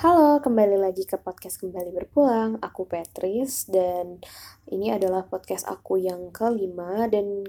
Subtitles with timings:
[0.00, 2.56] Halo, kembali lagi ke podcast Kembali Berpulang.
[2.64, 4.16] Aku Petris dan
[4.72, 7.44] ini adalah podcast aku yang kelima dan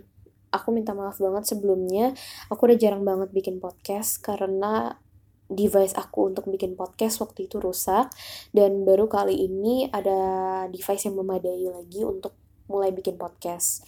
[0.51, 2.11] aku minta maaf banget sebelumnya.
[2.51, 4.99] Aku udah jarang banget bikin podcast karena
[5.47, 8.11] device aku untuk bikin podcast waktu itu rusak
[8.51, 10.19] dan baru kali ini ada
[10.67, 12.35] device yang memadai lagi untuk
[12.67, 13.87] mulai bikin podcast.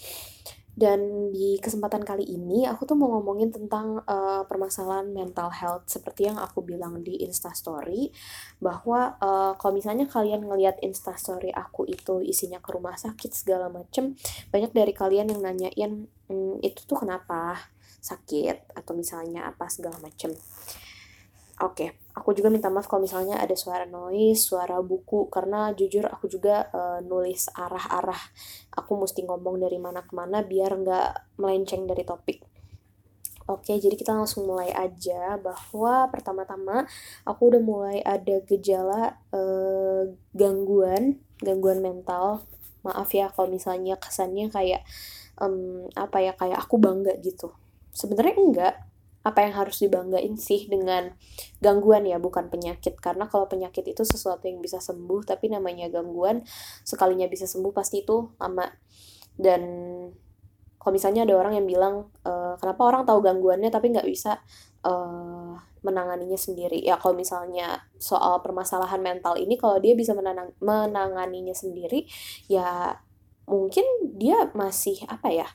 [0.73, 5.85] Dan di kesempatan kali ini aku tuh mau ngomongin tentang uh, permasalahan mental health.
[5.85, 8.09] Seperti yang aku bilang di Instastory
[8.57, 14.17] bahwa uh, kalau misalnya kalian ngelihat Instastory aku itu isinya ke rumah sakit segala macem
[14.49, 17.69] banyak dari kalian yang nanyain mm, itu tuh kenapa?
[18.01, 18.73] Sakit?
[18.73, 20.33] Atau misalnya apa segala macem.
[21.61, 21.89] Oke, okay.
[22.17, 26.65] aku juga minta maaf kalau misalnya ada suara noise, suara buku, karena jujur aku juga
[26.73, 28.17] uh, nulis arah-arah.
[28.73, 32.41] Aku mesti ngomong dari mana ke mana biar nggak melenceng dari topik.
[33.45, 36.87] Oke, jadi kita langsung mulai aja bahwa pertama-tama
[37.27, 42.47] aku udah mulai ada gejala uh, gangguan, gangguan mental.
[42.81, 44.81] Maaf ya kalau misalnya kesannya kayak
[45.37, 47.51] um, apa ya kayak aku bangga gitu.
[47.91, 48.75] Sebenarnya enggak,
[49.23, 51.15] apa yang harus dibanggain sih dengan
[51.63, 52.99] gangguan ya bukan penyakit.
[52.99, 56.43] Karena kalau penyakit itu sesuatu yang bisa sembuh tapi namanya gangguan
[56.83, 58.67] sekalinya bisa sembuh pasti itu lama.
[59.33, 59.61] Dan
[60.75, 64.43] kalau misalnya ada orang yang bilang e, kenapa orang tahu gangguannya tapi nggak bisa
[64.83, 66.83] uh, menanganinya sendiri?
[66.83, 72.03] Ya kalau misalnya soal permasalahan mental ini kalau dia bisa menanang menanganinya sendiri
[72.51, 72.99] ya
[73.43, 73.83] mungkin
[74.15, 75.47] dia masih apa ya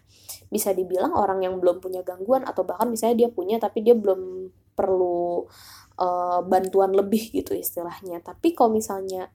[0.53, 4.53] bisa dibilang orang yang belum punya gangguan atau bahkan misalnya dia punya tapi dia belum
[4.77, 5.49] perlu
[5.99, 8.23] uh, bantuan lebih gitu istilahnya.
[8.23, 9.29] Tapi kalau misalnya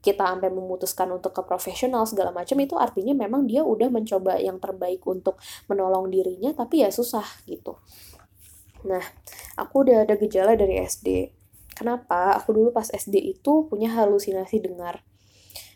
[0.00, 4.56] kita sampai memutuskan untuk ke profesional segala macam itu artinya memang dia udah mencoba yang
[4.56, 5.36] terbaik untuk
[5.68, 7.76] menolong dirinya tapi ya susah gitu.
[8.88, 9.04] Nah
[9.60, 11.36] aku udah ada gejala dari SD
[11.76, 12.36] kenapa?
[12.40, 15.04] Aku dulu pas SD itu punya halusinasi dengar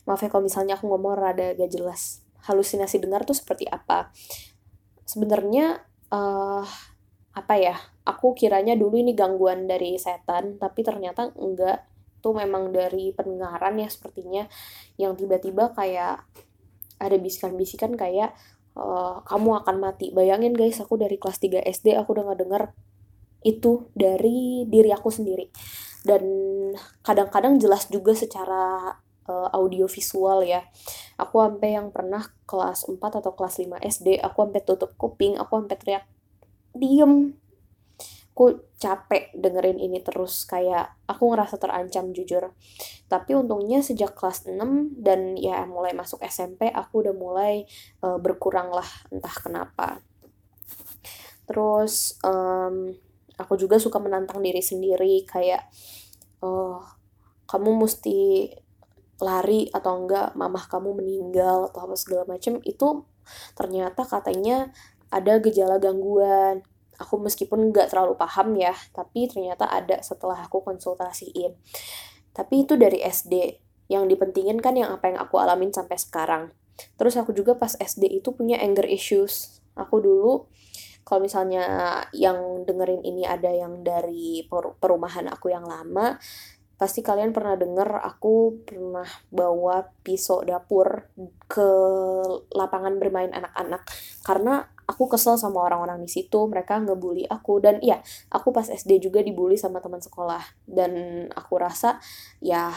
[0.05, 2.25] maaf ya kalau misalnya aku ngomong rada gak jelas.
[2.45, 4.13] Halusinasi dengar tuh seperti apa?
[5.09, 5.81] Sebenarnya
[6.13, 6.65] uh,
[7.35, 7.77] apa ya?
[8.05, 11.89] Aku kiranya dulu ini gangguan dari setan tapi ternyata enggak.
[12.21, 14.45] Itu memang dari pendengaran ya sepertinya.
[15.01, 16.25] Yang tiba-tiba kayak
[17.01, 18.37] ada bisikan-bisikan kayak
[18.77, 20.13] uh, kamu akan mati.
[20.13, 22.77] Bayangin guys aku dari kelas 3 SD aku udah ngedenger
[23.45, 25.49] itu dari diri aku sendiri.
[26.05, 26.25] Dan
[27.01, 28.93] kadang-kadang jelas juga secara
[29.29, 30.65] uh, audio visual ya.
[31.21, 35.65] Aku sampai yang pernah kelas 4 atau kelas 5 SD, aku sampai tutup kuping, aku
[35.65, 36.05] sampai teriak,
[36.77, 37.37] diem.
[38.35, 42.51] Aku capek dengerin ini terus, kayak aku ngerasa terancam jujur.
[43.07, 44.59] Tapi untungnya sejak kelas 6
[44.99, 47.63] dan ya mulai masuk SMP, aku udah mulai
[48.03, 50.03] uh, berkurang lah, entah kenapa.
[51.47, 52.91] Terus um,
[53.39, 55.71] aku juga suka menantang diri sendiri, kayak,
[56.43, 56.83] oh,
[57.47, 58.51] kamu mesti
[59.23, 63.07] lari atau enggak mamah kamu meninggal atau apa segala macam itu
[63.55, 64.75] ternyata katanya
[65.09, 66.67] ada gejala gangguan.
[66.95, 71.55] Aku meskipun nggak terlalu paham ya tapi ternyata ada setelah aku konsultasiin.
[72.35, 76.51] Tapi itu dari SD yang dipentingin kan yang apa yang aku alamin sampai sekarang.
[76.99, 79.63] Terus aku juga pas SD itu punya anger issues.
[79.75, 80.51] Aku dulu
[81.05, 81.65] kalau misalnya
[82.17, 84.47] yang dengerin ini ada yang dari
[84.81, 86.17] perumahan aku yang lama
[86.85, 91.09] pasti kalian pernah dengar aku pernah bawa pisau dapur
[91.49, 91.69] ke
[92.53, 93.89] lapangan bermain anak-anak.
[94.21, 97.57] Karena aku kesel sama orang-orang di situ mereka ngebully aku.
[97.65, 100.45] Dan iya aku pas SD juga dibully sama teman sekolah.
[100.69, 102.05] Dan aku rasa
[102.45, 102.69] ya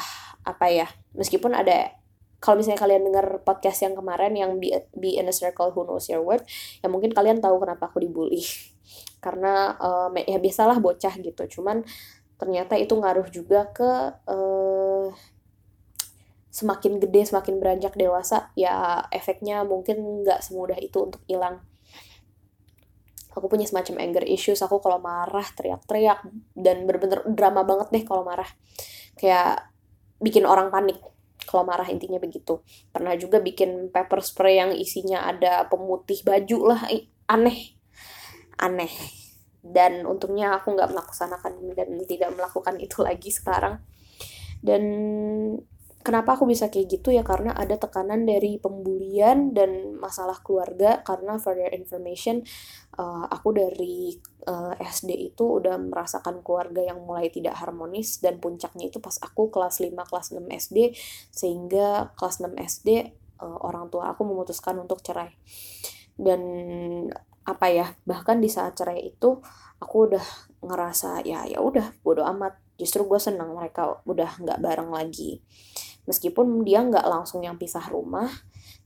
[0.47, 1.91] apa ya meskipun ada
[2.39, 6.07] kalau misalnya kalian dengar podcast yang kemarin yang be, be in a circle who knows
[6.07, 6.47] your word
[6.79, 8.39] ya mungkin kalian tahu kenapa aku dibully.
[9.25, 11.59] Karena um, ya biasalah bocah gitu.
[11.59, 11.84] Cuman
[12.38, 13.90] ternyata itu ngaruh juga ke
[14.30, 15.09] uh,
[16.53, 21.62] semakin gede semakin beranjak dewasa ya efeknya mungkin nggak semudah itu untuk hilang.
[23.38, 26.25] Aku punya semacam anger issues aku kalau marah teriak-teriak
[26.58, 28.50] dan bener-bener drama banget deh kalau marah.
[29.14, 29.69] Kayak
[30.18, 30.98] bikin orang panik
[31.45, 32.66] kalau marah intinya begitu.
[32.90, 36.81] Pernah juga bikin pepper spray yang isinya ada pemutih baju lah
[37.30, 37.78] aneh.
[38.57, 39.17] Aneh
[39.72, 43.84] dan untungnya aku nggak melaksanakan dan tidak melakukan itu lagi sekarang.
[44.64, 44.84] Dan
[46.02, 47.22] kenapa aku bisa kayak gitu ya?
[47.28, 51.04] Karena ada tekanan dari pembulian dan masalah keluarga.
[51.04, 52.48] Karena for your information
[52.96, 54.16] uh, aku dari
[54.48, 58.24] uh, SD itu udah merasakan keluarga yang mulai tidak harmonis.
[58.24, 60.78] Dan puncaknya itu pas aku kelas 5 kelas 6 SD
[61.30, 62.90] sehingga kelas 6 SD
[63.44, 65.36] uh, orang tua aku memutuskan untuk cerai.
[66.18, 66.42] Dan
[67.47, 69.39] apa ya bahkan di saat cerai itu
[69.79, 70.25] aku udah
[70.59, 72.59] ngerasa ya ya udah bodoh amat.
[72.77, 75.41] Justru gue senang mereka udah nggak bareng lagi.
[76.05, 78.29] Meskipun dia nggak langsung yang pisah rumah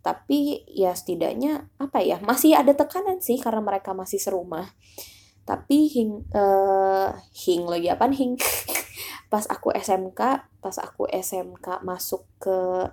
[0.01, 4.73] tapi ya setidaknya apa ya masih ada tekanan sih karena mereka masih serumah.
[5.45, 8.37] Tapi hing uh, hing lagi apa hing.
[9.31, 10.21] Pas aku SMK
[10.59, 12.91] pas aku SMK masuk ke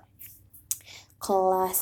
[1.18, 1.80] kelas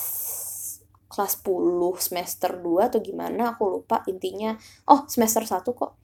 [1.17, 4.53] kelas 10 semester 2 atau gimana aku lupa intinya.
[4.85, 5.97] Oh semester 1 kok.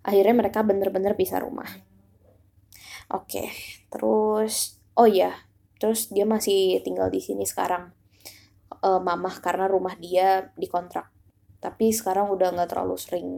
[0.00, 1.68] Akhirnya mereka bener-bener pisah rumah.
[3.12, 3.48] Oke okay.
[3.92, 5.44] terus oh ya
[5.76, 7.92] terus dia masih tinggal di sini sekarang.
[8.80, 11.12] Uh, mamah karena rumah dia dikontrak.
[11.60, 13.28] Tapi sekarang udah nggak terlalu sering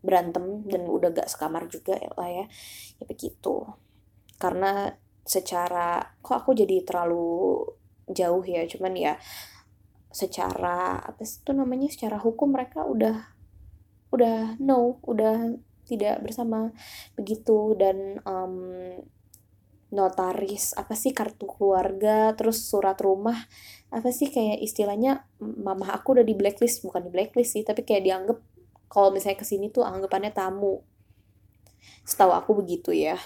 [0.00, 2.46] berantem dan udah gak sekamar juga ya lah ya.
[2.96, 3.68] Ya begitu.
[4.40, 4.96] Karena
[5.26, 7.66] secara kok aku jadi terlalu
[8.06, 9.18] jauh ya cuman ya
[10.16, 13.36] secara apa sih itu namanya secara hukum mereka udah
[14.16, 16.72] udah no udah tidak bersama
[17.12, 17.76] begitu.
[17.76, 18.96] Dan um,
[19.92, 23.36] notaris apa sih kartu keluarga terus surat rumah
[23.92, 26.80] apa sih kayak istilahnya mama aku udah di blacklist.
[26.80, 28.38] Bukan di blacklist sih tapi kayak dianggap
[28.88, 30.80] kalau misalnya ke sini tuh anggapannya tamu.
[32.08, 33.20] Setahu aku begitu ya.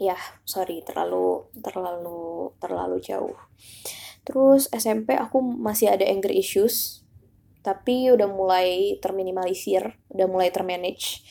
[0.00, 0.16] Ya
[0.48, 3.36] sorry terlalu terlalu terlalu jauh
[4.26, 7.06] terus SMP aku masih ada anger issues
[7.66, 11.26] tapi udah mulai terminimalisir udah mulai termanage.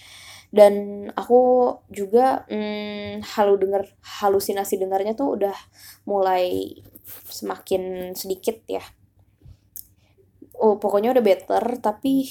[0.52, 3.88] Dan aku juga hmm, halu dengar
[4.24, 5.56] halusinasi dengarnya tuh udah
[6.08, 6.76] mulai
[7.32, 8.84] semakin sedikit ya.
[10.60, 12.24] Oh pokoknya udah better tapi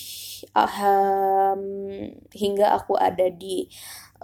[0.57, 1.65] um,
[2.33, 3.69] hingga aku ada di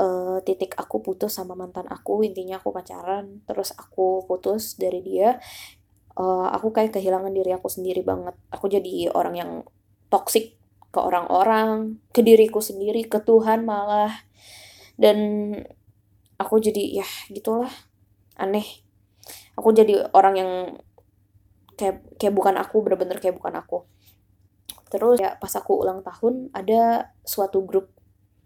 [0.01, 5.37] uh, titik aku putus sama mantan aku intinya aku pacaran terus aku putus dari dia
[6.21, 8.37] uh, aku kayak kehilangan diri aku sendiri banget.
[8.53, 9.51] Aku jadi orang yang
[10.13, 10.61] toksik
[10.93, 14.13] ke orang-orang ke diriku sendiri ke Tuhan malah.
[15.01, 15.53] Dan
[16.37, 17.73] aku jadi ya gitulah.
[18.37, 18.85] Aneh.
[19.57, 20.51] Aku jadi orang yang
[21.81, 23.89] kayak kayak bukan aku bener-bener kayak bukan aku.
[24.93, 27.89] Terus ya pas aku ulang tahun ada suatu grup.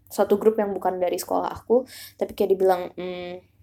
[0.07, 1.83] Suatu grup yang bukan dari sekolah aku
[2.15, 3.54] tapi kayak dibilang hmm,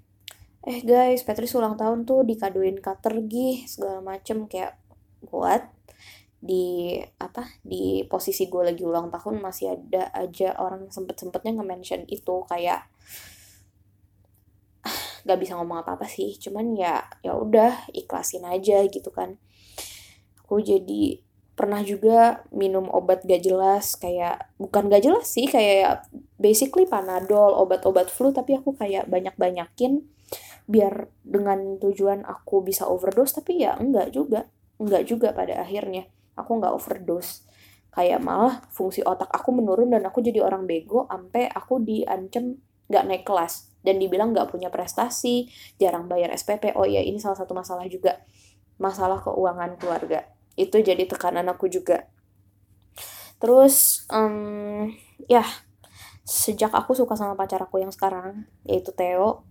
[0.63, 4.47] eh guys Patrice ulang tahun tuh dikaduin katergi segala macem.
[4.47, 4.79] Kayak
[5.27, 5.67] buat
[6.39, 7.51] di apa?
[7.67, 12.47] Di posisi gue lagi ulang tahun masih ada aja orang sempet sempetnya nge-mention itu.
[12.47, 12.87] Kayak
[15.27, 16.39] gak bisa ngomong apa apa sih.
[16.39, 19.43] Cuman ya ya udah ikhlasin aja gitu kan.
[20.47, 21.19] Aku jadi
[21.59, 23.99] pernah juga minum obat gak jelas.
[23.99, 26.07] Kayak bukan gak jelas sih kayak
[26.39, 30.07] basically panadol obat-obat flu tapi aku kayak banyak-banyakin
[30.67, 34.47] biar dengan tujuan aku bisa overdose tapi ya enggak juga.
[34.79, 36.07] Enggak juga pada akhirnya.
[36.39, 37.47] Aku enggak overdose.
[37.93, 42.57] Kayak malah fungsi otak aku menurun dan aku jadi orang bego sampai aku diancem
[42.89, 43.69] nggak naik kelas.
[43.83, 48.23] Dan dibilang nggak punya prestasi jarang bayar SPP oh ya ini salah satu masalah juga.
[48.81, 50.25] Masalah keuangan keluarga.
[50.57, 52.09] Itu jadi tekanan aku juga.
[53.43, 54.95] Terus um,
[55.27, 55.43] ya
[56.23, 59.43] sejak aku suka sama pacar aku yang sekarang yaitu Theo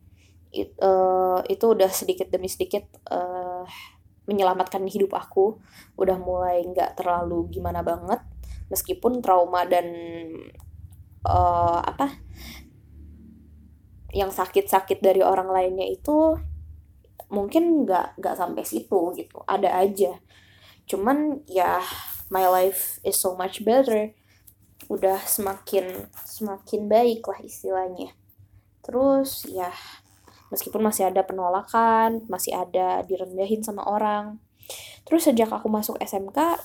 [0.51, 3.63] it, uh, itu udah sedikit demi sedikit uh,
[4.27, 5.57] menyelamatkan hidup aku.
[5.98, 8.21] Udah mulai nggak terlalu gimana banget.
[8.71, 9.88] Meskipun trauma dan
[11.27, 12.19] uh, apa
[14.12, 16.36] yang sakit-sakit dari orang lainnya itu
[17.31, 19.43] mungkin nggak nggak sampai situ gitu.
[19.48, 20.20] Ada aja.
[20.88, 21.79] Cuman ya
[22.27, 24.12] my life is so much better.
[24.91, 28.12] Udah semakin semakin baik lah istilahnya.
[28.84, 29.72] Terus ya
[30.51, 34.38] meskipun masih ada penolakan masih ada direndahin sama orang.
[35.08, 36.55] Terus sejak aku masuk SMK uh,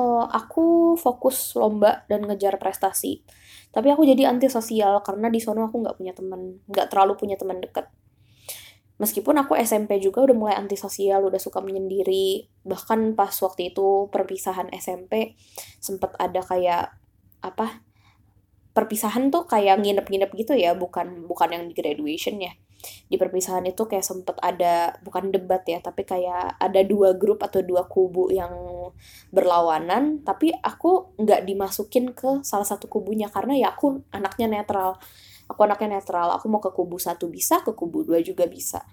[0.00, 3.22] eh, aku fokus lomba dan ngejar prestasi.
[3.70, 7.62] Tapi aku jadi antisosial karena di sana aku nggak punya teman nggak terlalu punya teman
[7.62, 7.86] dekat
[9.00, 12.52] meskipun aku SMP juga udah mulai antisosial udah suka menyendiri.
[12.62, 15.34] Bahkan pas waktu itu perpisahan SMP
[15.80, 16.92] sempet ada kayak
[17.40, 17.80] apa
[18.76, 22.52] perpisahan tuh kayak nginep-nginep gitu ya bukan bukan yang di graduation ya
[23.10, 27.60] di perpisahan itu kayak sempet ada bukan debat ya tapi kayak ada dua grup atau
[27.60, 28.52] dua kubu yang
[29.34, 34.96] berlawanan tapi aku nggak dimasukin ke salah satu kubunya karena ya aku anaknya netral.
[35.50, 38.86] Aku anaknya netral aku mau ke kubu satu bisa ke kubu dua juga bisa.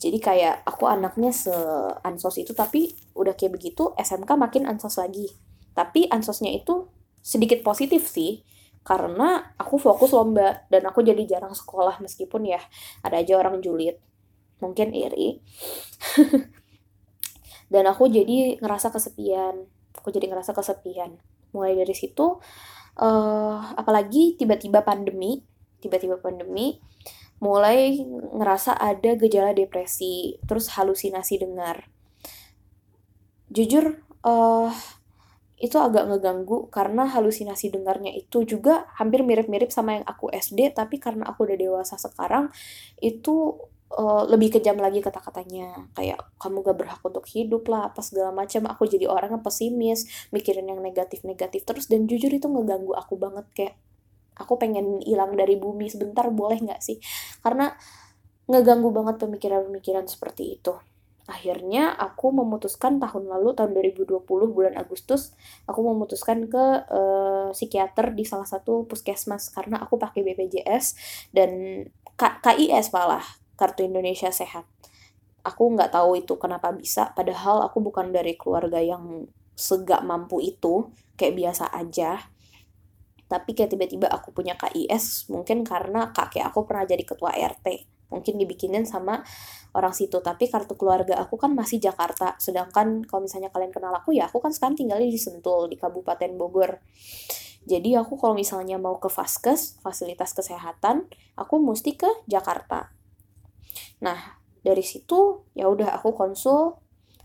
[0.00, 1.52] Jadi kayak aku anaknya se
[2.00, 5.28] ansos itu tapi udah kayak begitu SMK makin ansos lagi.
[5.76, 6.88] Tapi ansosnya itu
[7.20, 8.40] sedikit positif sih
[8.90, 12.58] karena aku fokus lomba dan aku jadi jarang sekolah meskipun ya
[13.06, 13.94] ada aja orang julid.
[14.58, 15.38] Mungkin iri.
[17.72, 19.62] Dan aku jadi ngerasa kesepian.
[19.94, 21.22] Aku jadi ngerasa kesepian.
[21.54, 22.42] Mulai dari situ
[22.98, 25.46] uh, apalagi tiba-tiba pandemi
[25.78, 26.82] tiba-tiba pandemi
[27.40, 27.96] mulai
[28.36, 31.86] ngerasa ada gejala depresi terus halusinasi dengar.
[33.54, 34.74] Jujur uh,
[35.60, 40.96] itu agak ngeganggu karena halusinasi dengarnya itu juga hampir mirip-mirip sama yang aku SD tapi
[40.96, 42.48] karena aku udah dewasa sekarang
[43.04, 43.60] itu
[43.92, 45.92] uh, lebih kejam lagi kata-katanya.
[45.92, 48.64] Kayak kamu gak berhak untuk hidup lah apa segala macam.
[48.72, 53.46] Aku jadi orang yang pesimis mikirin yang negatif-negatif terus dan jujur itu ngeganggu aku banget.
[53.52, 53.74] Kayak
[54.38, 55.90] aku pengen hilang dari bumi.
[55.92, 56.96] Sebentar boleh nggak sih?
[57.44, 57.68] Karena
[58.50, 60.74] ngeganggu banget pemikiran-pemikiran seperti itu
[61.30, 65.30] akhirnya aku memutuskan tahun lalu tahun 2020 bulan Agustus
[65.70, 70.98] aku memutuskan ke uh, psikiater di salah satu puskesmas karena aku pakai BPJS
[71.30, 71.82] dan
[72.18, 73.22] K KIS malah
[73.54, 74.66] kartu Indonesia Sehat.
[75.40, 79.24] Aku nggak tahu itu kenapa bisa padahal aku bukan dari keluarga yang
[79.56, 82.28] segak mampu itu kayak biasa aja.
[83.30, 88.36] Tapi kayak tiba-tiba aku punya KIS mungkin karena kakek aku pernah jadi ketua RT mungkin
[88.36, 89.22] dibikinin sama
[89.72, 90.18] orang situ.
[90.20, 92.34] Tapi kartu keluarga aku kan masih Jakarta.
[92.36, 96.34] Sedangkan kalau misalnya kalian kenal aku ya aku kan sekarang tinggalnya di Sentul di Kabupaten
[96.36, 96.82] Bogor.
[97.64, 101.06] Jadi aku kalau misalnya mau ke Vaskes fasilitas kesehatan
[101.38, 102.90] aku mesti ke Jakarta.
[104.02, 106.76] Nah dari situ ya udah aku konsul.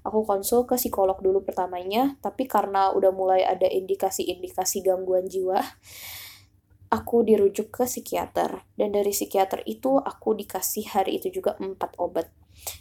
[0.05, 2.13] Aku konsul ke psikolog dulu pertamanya.
[2.21, 5.57] Tapi karena udah mulai ada indikasi-indikasi gangguan jiwa
[6.95, 8.63] aku dirujuk ke psikiater.
[8.79, 12.31] Dan dari psikiater itu aku dikasih hari itu juga empat obat.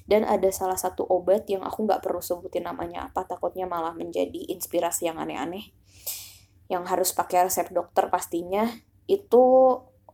[0.07, 4.55] Dan ada salah satu obat yang aku nggak perlu sebutin namanya apa takutnya malah menjadi
[4.55, 5.75] inspirasi yang aneh-aneh.
[6.71, 8.71] Yang harus pakai resep dokter pastinya
[9.11, 9.43] itu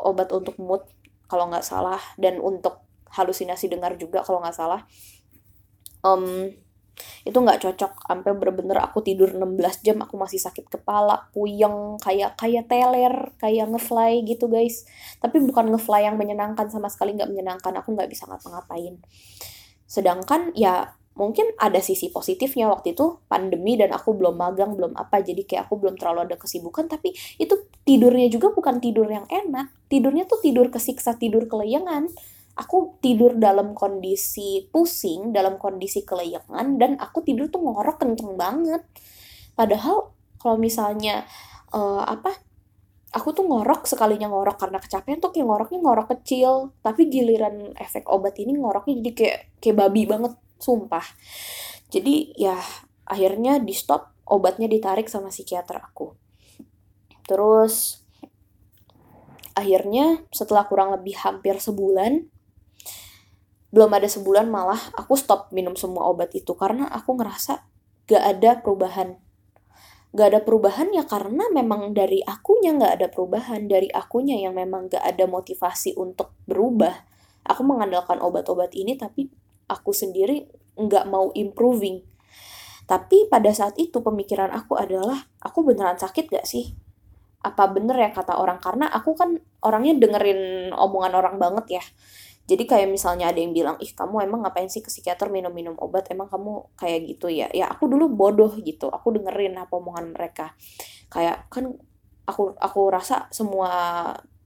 [0.01, 0.89] obat untuk mood
[1.29, 2.01] kalau nggak salah.
[2.17, 2.81] Dan untuk
[3.13, 4.89] halusinasi dengar juga kalau nggak salah.
[6.01, 6.57] Um,
[7.23, 12.37] itu nggak cocok sampai bener-bener aku tidur 16 jam aku masih sakit kepala puyeng kayak
[12.41, 14.89] kayak teler kayak ngefly gitu guys.
[15.21, 17.73] Tapi bukan ngefly yang menyenangkan sama sekali nggak menyenangkan.
[17.81, 18.99] Aku nggak bisa ngapa-ngapain.
[19.85, 25.21] Sedangkan ya mungkin ada sisi positifnya waktu itu pandemi dan aku belum magang belum apa.
[25.21, 26.89] Jadi kayak aku belum terlalu ada kesibukan.
[26.89, 27.55] Tapi itu
[27.85, 29.69] tidurnya juga bukan tidur yang enak.
[29.93, 32.09] Tidurnya tuh tidur kesiksa tidur keleyengan
[32.61, 38.85] aku tidur dalam kondisi pusing, dalam kondisi kelayangan, dan aku tidur tuh ngorok kenceng banget.
[39.57, 41.25] Padahal kalau misalnya
[41.73, 42.37] uh, apa
[43.11, 48.07] aku tuh ngorok sekalinya ngorok karena kecapean tuh kayak ngoroknya ngorok kecil tapi giliran efek
[48.07, 51.03] obat ini ngoroknya jadi kayak kayak babi banget sumpah
[51.91, 52.57] jadi ya
[53.11, 56.15] akhirnya di stop obatnya ditarik sama psikiater aku
[57.27, 58.07] terus
[59.59, 62.31] akhirnya setelah kurang lebih hampir sebulan
[63.71, 67.63] belum ada sebulan malah aku stop minum semua obat itu karena aku ngerasa
[68.11, 69.15] gak ada perubahan.
[70.11, 74.91] Gak ada perubahan ya karena memang dari akunya gak ada perubahan dari akunya yang memang
[74.91, 77.07] gak ada motivasi untuk berubah.
[77.47, 79.31] Aku mengandalkan obat-obat ini tapi
[79.71, 82.03] aku sendiri gak mau improving.
[82.91, 86.75] Tapi pada saat itu pemikiran aku adalah aku beneran sakit gak sih?
[87.47, 88.59] Apa bener ya kata orang?
[88.59, 91.85] Karena aku kan orangnya dengerin omongan orang banget ya
[92.51, 96.11] jadi kayak misalnya ada yang bilang ih kamu emang ngapain sih ke psikiater minum-minum obat?
[96.11, 97.47] Emang kamu kayak gitu ya?
[97.55, 98.91] Ya aku dulu bodoh gitu.
[98.91, 100.59] Aku dengerin apa omongan mereka.
[101.15, 101.79] Kayak kan
[102.27, 103.71] aku aku rasa semua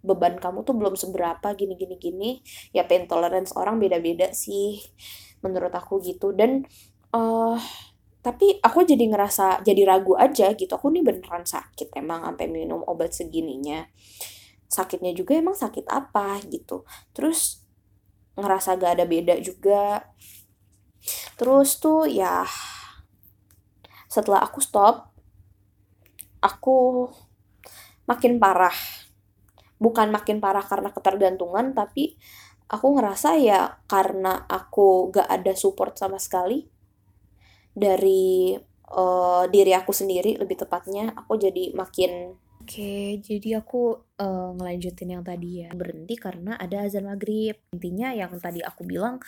[0.05, 2.31] beban kamu tuh belum seberapa gini gini gini.
[2.77, 4.85] Ya pain tolerance orang beda-beda sih
[5.41, 6.37] menurut aku gitu.
[6.37, 6.69] Dan
[7.17, 7.57] uh,
[8.21, 10.77] tapi aku jadi ngerasa jadi ragu aja gitu.
[10.77, 13.89] Aku nih beneran sakit emang sampai minum obat segininya.
[14.69, 16.85] Sakitnya juga emang sakit apa gitu.
[17.17, 17.64] Terus
[18.39, 20.15] ngerasa gak ada beda juga.
[21.39, 22.47] Terus tuh ya
[24.07, 25.11] setelah aku stop
[26.43, 27.09] aku
[28.07, 28.75] makin parah.
[29.81, 32.17] Bukan makin parah karena ketergantungan tapi
[32.71, 36.65] aku ngerasa ya karena aku gak ada support sama sekali
[37.75, 38.55] dari
[38.95, 45.21] uh, diri aku sendiri lebih tepatnya aku jadi makin Oke, jadi aku uh, ngelanjutin yang
[45.21, 45.69] tadi ya.
[45.77, 47.61] Berhenti karena ada azan maghrib.
[47.77, 49.21] Intinya yang tadi aku bilang,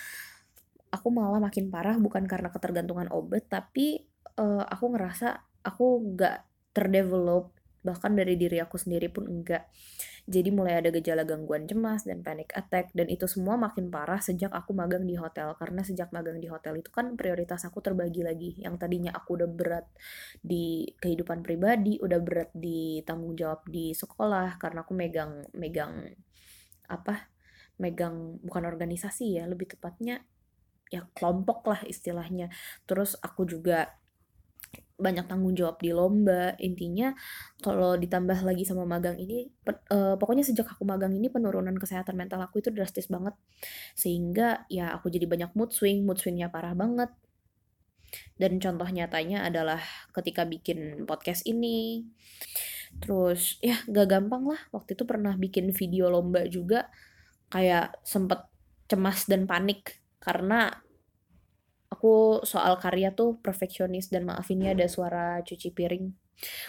[0.88, 4.08] aku malah makin parah bukan karena ketergantungan obat, tapi
[4.40, 7.52] uh, aku ngerasa aku gak terdevelop,
[7.84, 9.68] bahkan dari diri aku sendiri pun enggak.
[10.26, 14.50] Jadi mulai ada gejala gangguan cemas dan panic attack dan itu semua makin parah sejak
[14.50, 18.58] aku magang di hotel karena sejak magang di hotel itu kan prioritas aku terbagi lagi.
[18.58, 19.86] Yang tadinya aku udah berat
[20.42, 26.10] di kehidupan pribadi, udah berat di tanggung jawab di sekolah karena aku megang megang
[26.90, 27.30] apa?
[27.76, 30.24] megang bukan organisasi ya, lebih tepatnya
[30.88, 32.48] ya kelompok lah istilahnya.
[32.88, 34.00] Terus aku juga
[34.96, 36.56] banyak tanggung jawab di lomba.
[36.56, 37.12] Intinya
[37.60, 39.48] kalau ditambah lagi sama magang ini
[39.92, 43.36] uh, pokoknya sejak aku magang ini penurunan kesehatan mental aku itu drastis banget.
[43.92, 47.12] Sehingga ya aku jadi banyak mood swing mood swingnya parah banget.
[48.40, 49.82] Dan contoh nyatanya adalah
[50.16, 52.08] ketika bikin podcast ini.
[53.02, 54.60] Terus ya gak gampang lah.
[54.72, 56.88] Waktu itu pernah bikin video lomba juga
[57.52, 58.48] kayak sempet
[58.88, 60.00] cemas dan panik.
[60.22, 60.72] Karena
[61.90, 66.06] aku soal karya tuh perfeksionis dan maaf ini ada suara cuci piring.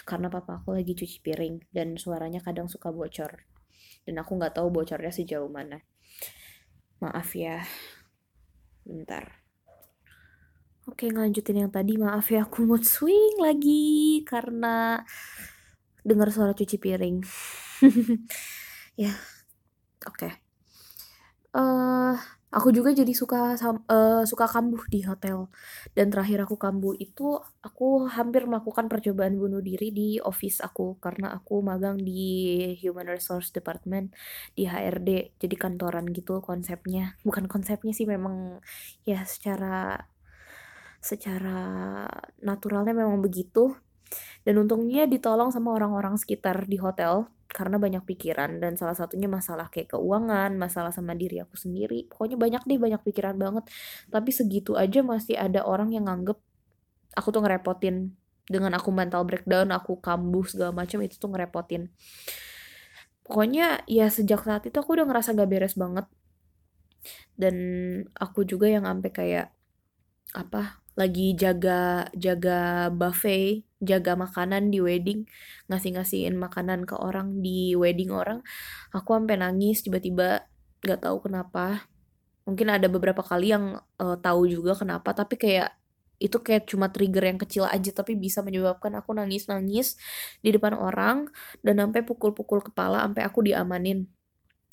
[0.08, 3.44] Karena papa aku lagi cuci piring dan suaranya kadang suka bocor.
[4.08, 5.84] Dan aku nggak tahu bocornya sejauh mana.
[7.04, 7.60] Maaf ya.
[8.88, 9.44] Bentar.
[10.88, 12.00] Oke ngelanjutin yang tadi.
[12.00, 15.04] Maaf ya aku mood swing lagi karena
[16.00, 17.20] dengar suara cuci piring.
[18.98, 19.14] Ya
[20.10, 20.26] oke.
[20.26, 20.32] Okay.
[21.54, 22.18] uh,
[22.48, 25.52] Aku juga jadi suka uh, suka kambuh di hotel.
[25.92, 31.36] Dan terakhir aku kambuh itu aku hampir melakukan percobaan bunuh diri di office aku karena
[31.36, 34.16] aku magang di Human Resource Department
[34.56, 35.36] di HRD.
[35.36, 37.20] Jadi kantoran gitu konsepnya.
[37.20, 38.64] Bukan konsepnya sih memang
[39.04, 40.08] ya secara
[41.04, 41.60] secara
[42.40, 43.76] naturalnya memang begitu.
[44.46, 49.72] Dan untungnya ditolong sama orang-orang sekitar di hotel karena banyak pikiran dan salah satunya masalah
[49.72, 52.04] kayak keuangan, masalah sama diri aku sendiri.
[52.04, 53.64] Pokoknya banyak deh banyak pikiran banget.
[54.12, 56.36] Tapi segitu aja masih ada orang yang nganggep
[57.16, 58.12] aku tuh ngerepotin
[58.48, 61.92] dengan aku mental breakdown, aku kambuh segala macam itu tuh ngerepotin.
[63.24, 66.08] Pokoknya ya sejak saat itu aku udah ngerasa gak beres banget.
[67.36, 67.56] Dan
[68.16, 69.46] aku juga yang sampai kayak
[70.32, 75.30] apa lagi jaga jaga buffet jaga makanan di wedding
[75.70, 78.42] ngasih-ngasihin makanan ke orang di wedding orang
[78.90, 80.50] aku sampai nangis tiba-tiba
[80.82, 81.86] nggak tahu kenapa.
[82.48, 85.76] Mungkin ada beberapa kali yang uh, tahu juga kenapa tapi kayak
[86.18, 89.94] itu kayak cuma trigger yang kecil aja tapi bisa menyebabkan aku nangis-nangis
[90.42, 91.30] di depan orang
[91.62, 94.08] dan sampai pukul-pukul kepala sampai aku diamanin.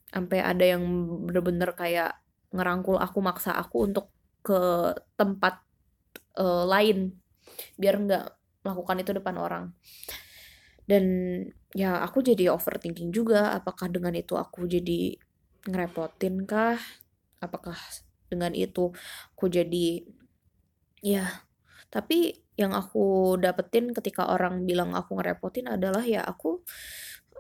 [0.09, 0.81] Sampai ada yang
[1.27, 2.15] bener-bener kayak
[2.55, 4.09] ngerangkul aku maksa aku untuk
[4.45, 5.59] ke tempat
[6.39, 7.15] uh, lain.
[7.79, 8.25] Biar nggak
[8.65, 9.65] melakukan itu depan orang.
[10.85, 11.05] Dan
[11.73, 13.55] ya aku jadi overthinking juga.
[13.57, 15.17] Apakah dengan itu aku jadi
[15.65, 16.79] ngerepotin kah?
[17.41, 17.77] Apakah
[18.29, 18.93] dengan itu
[19.35, 20.05] aku jadi
[21.01, 21.25] ya.
[21.89, 26.63] Tapi yang aku dapetin ketika orang bilang aku ngerepotin adalah ya aku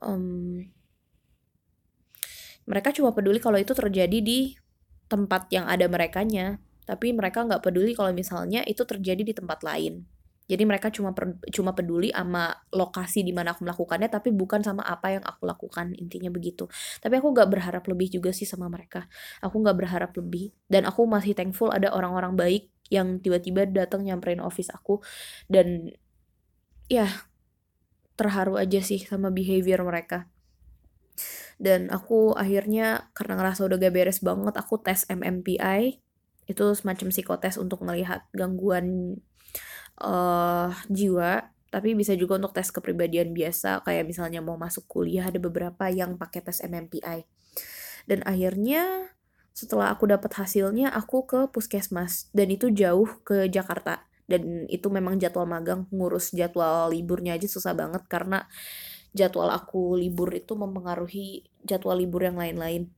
[0.03, 0.59] um,
[2.67, 4.59] mereka cuma peduli kalau itu terjadi di
[5.07, 10.05] tempat yang ada merekanya tapi mereka nggak peduli kalau misalnya itu terjadi di tempat lain
[10.45, 14.85] jadi mereka cuma per, cuma peduli sama lokasi di mana aku melakukannya tapi bukan sama
[14.85, 16.69] apa yang aku lakukan intinya begitu.
[17.01, 19.09] Tapi aku nggak berharap lebih juga sih sama mereka.
[19.41, 24.37] Aku nggak berharap lebih dan aku masih thankful ada orang-orang baik yang tiba-tiba datang nyamperin
[24.37, 25.01] office aku
[25.49, 25.89] dan
[26.85, 27.09] ya
[28.13, 30.29] terharu aja sih sama behavior mereka.
[31.57, 36.04] Dan aku akhirnya karena ngerasa udah gak beres banget aku tes MMPI
[36.45, 39.17] itu semacam psikotes untuk melihat gangguan
[40.01, 43.83] uh, jiwa tapi bisa juga untuk tes kepribadian biasa.
[43.83, 47.27] Kayak misalnya mau masuk kuliah ada beberapa yang pakai tes MMPI
[48.05, 49.11] dan akhirnya
[49.55, 52.29] setelah aku dapat hasilnya aku ke puskesmas.
[52.31, 54.05] Dan itu jauh ke Jakarta.
[54.25, 58.05] Dan itu memang jadwal magang ngurus jadwal liburnya aja susah banget.
[58.05, 58.45] Karena
[59.15, 62.91] jadwal aku libur itu mempengaruhi jadwal libur yang lain-lain.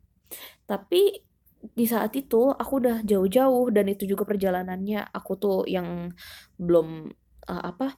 [0.68, 1.27] Tapi
[1.62, 5.10] di saat itu aku udah jauh-jauh dan itu juga perjalanannya.
[5.14, 6.14] Aku tuh yang
[6.58, 7.10] belum
[7.50, 7.98] uh, apa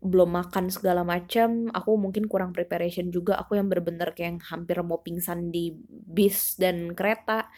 [0.00, 1.68] belum makan segala macam.
[1.76, 3.36] Aku mungkin kurang preparation juga.
[3.42, 7.52] Aku yang bener-bener kayak hampir mau pingsan di bis dan kereta.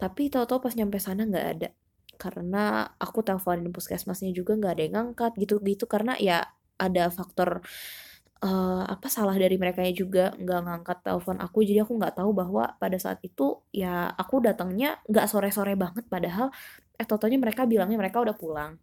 [0.00, 1.68] Tapi tahu-tahu pas nyampe sana nggak ada.
[2.16, 5.84] Karena aku teleponin puskesmasnya juga nggak ada yang ngangkat gitu-gitu.
[5.84, 6.46] Karena ya
[6.80, 7.62] ada faktor
[8.44, 11.64] uh, apa salah dari mereka juga nggak ngangkat telepon aku.
[11.64, 16.04] Jadi aku nggak tahu bahwa pada saat itu ya aku datangnya nggak sore-sore banget.
[16.06, 16.52] Padahal
[16.94, 18.76] eh totonya mereka bilangnya mereka udah pulang.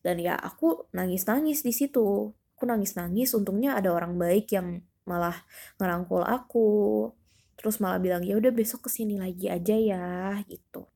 [0.00, 2.32] Dan ya aku nangis-nangis di situ.
[2.56, 5.36] Aku nangis-nangis untungnya ada orang baik yang malah
[5.82, 7.10] ngerangkul aku.
[7.58, 10.88] Terus malah bilang ya udah besok ke sini lagi aja ya gitu.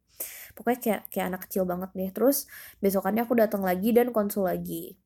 [0.55, 2.11] Pokoknya kayak kayak anak kecil banget nih.
[2.15, 2.49] Terus
[2.81, 4.97] besokannya aku datang lagi dan konsul lagi.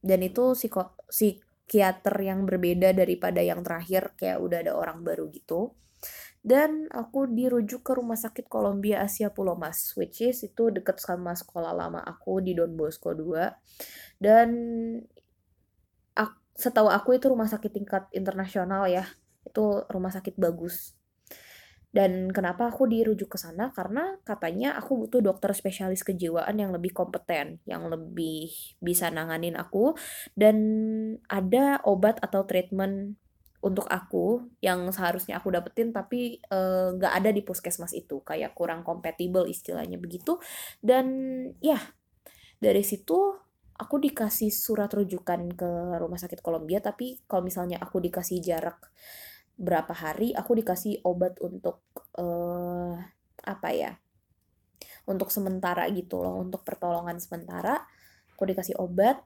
[0.00, 0.66] Dan itu si
[1.12, 1.38] si
[1.70, 5.70] psikiater yang berbeda daripada yang terakhir kayak udah ada orang baru gitu.
[6.42, 11.38] Dan aku dirujuk ke rumah sakit Columbia Asia Pulau Mas which is itu deket sama
[11.38, 14.50] sekolah lama aku di Don Bosco 2 dan
[16.60, 19.06] setahu aku itu rumah sakit tingkat internasional ya.
[19.46, 20.99] Itu rumah sakit bagus
[21.90, 23.74] Dan kenapa aku dirujuk ke sana?
[23.74, 29.98] Karena katanya aku butuh dokter spesialis kejiwaan yang lebih kompeten, yang lebih bisa nanganin aku.
[30.38, 30.56] Dan
[31.26, 33.18] ada obat atau treatment
[33.60, 38.22] untuk aku yang seharusnya aku dapetin tapi eh, nggak uh, ada di puskesmas itu.
[38.22, 40.38] Kayak kurang kompatibel istilahnya begitu.
[40.78, 41.10] Dan
[41.58, 41.78] ya
[42.62, 43.34] dari situ
[43.80, 48.92] aku dikasih surat rujukan ke rumah sakit Kolombia tapi kalau misalnya aku dikasih jarak
[49.60, 51.84] berapa hari aku dikasih obat untuk
[52.16, 52.96] uh,
[53.44, 53.92] apa ya
[55.04, 57.84] untuk sementara gitu loh untuk pertolongan sementara.
[58.32, 59.20] Aku dikasih obat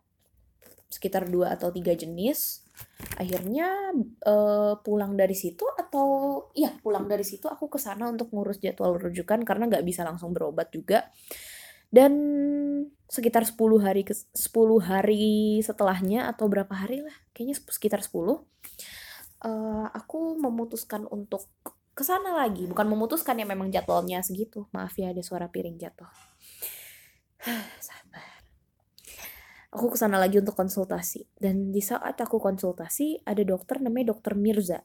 [0.90, 2.66] sekitar dua atau tiga jenis.
[3.14, 3.94] Akhirnya
[4.26, 6.06] uh, pulang dari situ atau
[6.58, 10.34] ya pulang dari situ aku ke sana untuk ngurus jadwal rujukan karena nggak bisa langsung
[10.34, 11.06] berobat juga.
[11.94, 12.10] Dan
[13.06, 14.34] sekitar 10 hari ke 10
[14.82, 18.42] hari setelahnya atau berapa hari lah kayaknya sekitar 10
[19.44, 21.46] uh, aku memutuskan untuk
[21.94, 22.66] ke sana lagi.
[22.66, 24.66] Bukan memutuskan ya memang jadwalnya segitu.
[24.74, 26.10] Maaf ya ada suara piring jatuh.
[27.86, 28.42] Sabar.
[29.70, 31.30] Aku ke sana lagi untuk konsultasi.
[31.38, 34.82] Dan di saat aku konsultasi ada dokter namanya dokter Mirza.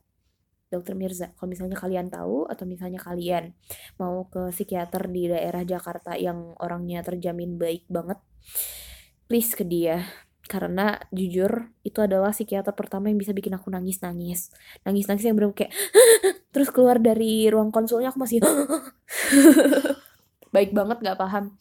[0.70, 3.58] Dokter Mirza kalau misalnya kalian tahu atau misalnya kalian
[3.98, 8.22] mau ke psikiater di daerah Jakarta yang orangnya terjamin baik banget
[9.26, 10.06] please ke dia
[10.50, 14.50] karena jujur itu adalah psikiater pertama yang bisa bikin aku nangis nangis
[14.82, 15.70] nangis nangis yang bener kayak
[16.54, 18.42] terus keluar dari ruang konsulnya aku masih
[20.56, 21.56] baik banget nggak paham.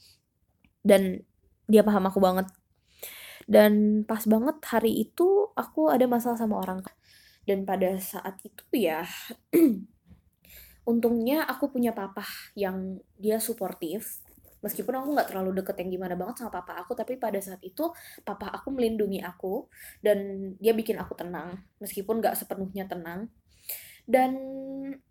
[0.84, 1.24] Dan
[1.68, 2.48] dia paham aku banget.
[3.48, 6.84] Dan pas banget hari itu aku ada masalah sama orang.
[7.48, 9.04] Dan pada saat itu ya
[10.90, 14.20] untungnya aku punya papa yang dia suportif
[14.64, 17.90] meskipun aku nggak terlalu deket yang gimana banget sama papa aku tapi pada saat itu
[18.26, 19.70] papa aku melindungi aku
[20.02, 23.30] dan dia bikin aku tenang meskipun nggak sepenuhnya tenang.
[24.08, 24.32] Dan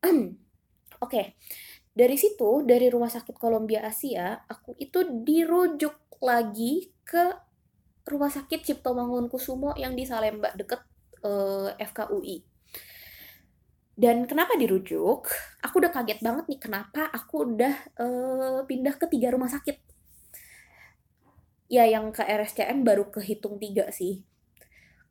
[0.03, 0.25] oke
[0.99, 1.37] okay,
[1.93, 7.33] dari situ dari rumah sakit Kolombia Asia aku itu dirujuk lagi ke
[8.07, 10.81] rumah sakit Cipto Mangunkusumo yang di Salemba deket
[11.21, 12.56] uh, eh, FKUI
[13.97, 15.25] dan kenapa dirujuk?
[15.65, 19.73] Aku udah kaget banget nih kenapa aku udah uh, pindah ke tiga rumah sakit.
[21.65, 24.21] Ya yang ke RSCM baru kehitung tiga sih.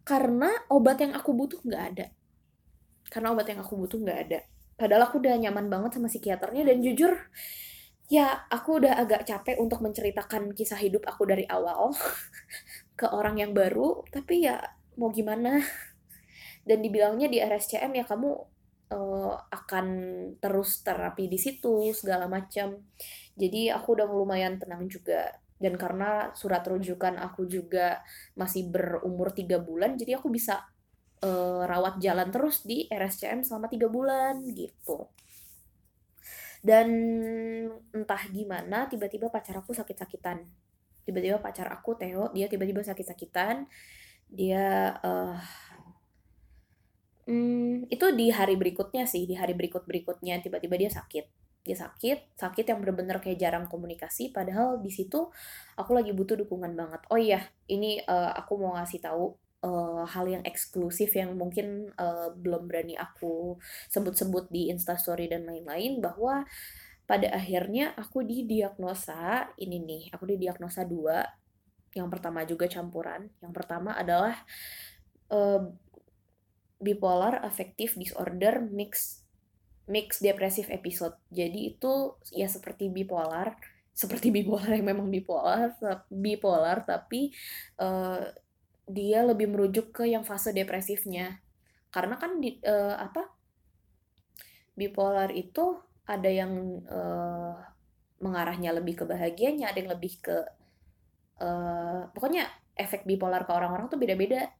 [0.06, 2.06] Karena obat yang aku butuh nggak ada.
[3.10, 4.46] Karena obat yang aku butuh nggak ada.
[4.78, 7.10] Padahal aku udah nyaman banget sama psikiaternya dan jujur
[8.06, 11.90] ya aku udah agak capek untuk menceritakan kisah hidup aku dari awal
[13.02, 14.06] ke orang yang baru.
[14.14, 14.62] Tapi ya
[14.94, 15.58] mau gimana?
[16.62, 18.55] Dan dibilangnya di RSCM ya kamu
[18.92, 19.86] uh, akan
[20.38, 22.78] terus terapi di situ segala macam.
[23.34, 25.32] Jadi aku udah lumayan tenang juga.
[25.56, 28.04] Dan karena surat rujukan aku juga
[28.36, 30.60] masih berumur tiga bulan jadi aku bisa
[31.24, 35.08] uh, rawat jalan terus di RSCM selama tiga bulan gitu.
[36.60, 36.88] Dan
[37.94, 40.44] entah gimana tiba-tiba pacar aku sakit-sakitan.
[41.06, 43.70] Tiba-tiba pacar aku Theo dia tiba-tiba sakit-sakitan.
[44.26, 45.38] Dia uh,
[47.26, 51.26] Hmm, itu di hari berikutnya sih, di hari berikut-berikutnya tiba-tiba dia sakit.
[51.66, 55.26] Dia sakit, sakit yang bener-bener kayak jarang komunikasi, padahal di situ
[55.74, 57.02] aku lagi butuh dukungan banget.
[57.10, 59.34] Oh iya, ini uh, aku mau ngasih tahu
[59.66, 63.58] uh, hal yang eksklusif yang mungkin uh, belum berani aku
[63.90, 66.46] sebut-sebut di Instastory dan lain-lain bahwa
[67.06, 71.26] pada akhirnya aku didiagnosa ini nih, aku didiagnosa dua.
[71.90, 73.26] Yang pertama juga campuran.
[73.42, 74.38] Yang pertama adalah
[75.34, 75.66] uh,
[76.76, 79.22] bipolar affective disorder mix
[79.86, 81.14] mix depressive episode.
[81.30, 83.56] Jadi itu ya seperti bipolar,
[84.00, 85.72] seperti bipolar yang memang bipolar,
[86.10, 87.32] bipolar tapi
[87.80, 88.22] uh,
[88.86, 91.42] dia lebih merujuk ke yang fase depresifnya.
[91.90, 93.30] Karena kan di, uh, apa?
[94.76, 97.56] Bipolar itu ada yang uh,
[98.20, 100.36] mengarahnya lebih ke bahagianya, ada yang lebih ke
[101.40, 104.52] uh, pokoknya efek bipolar ke orang-orang tuh beda-beda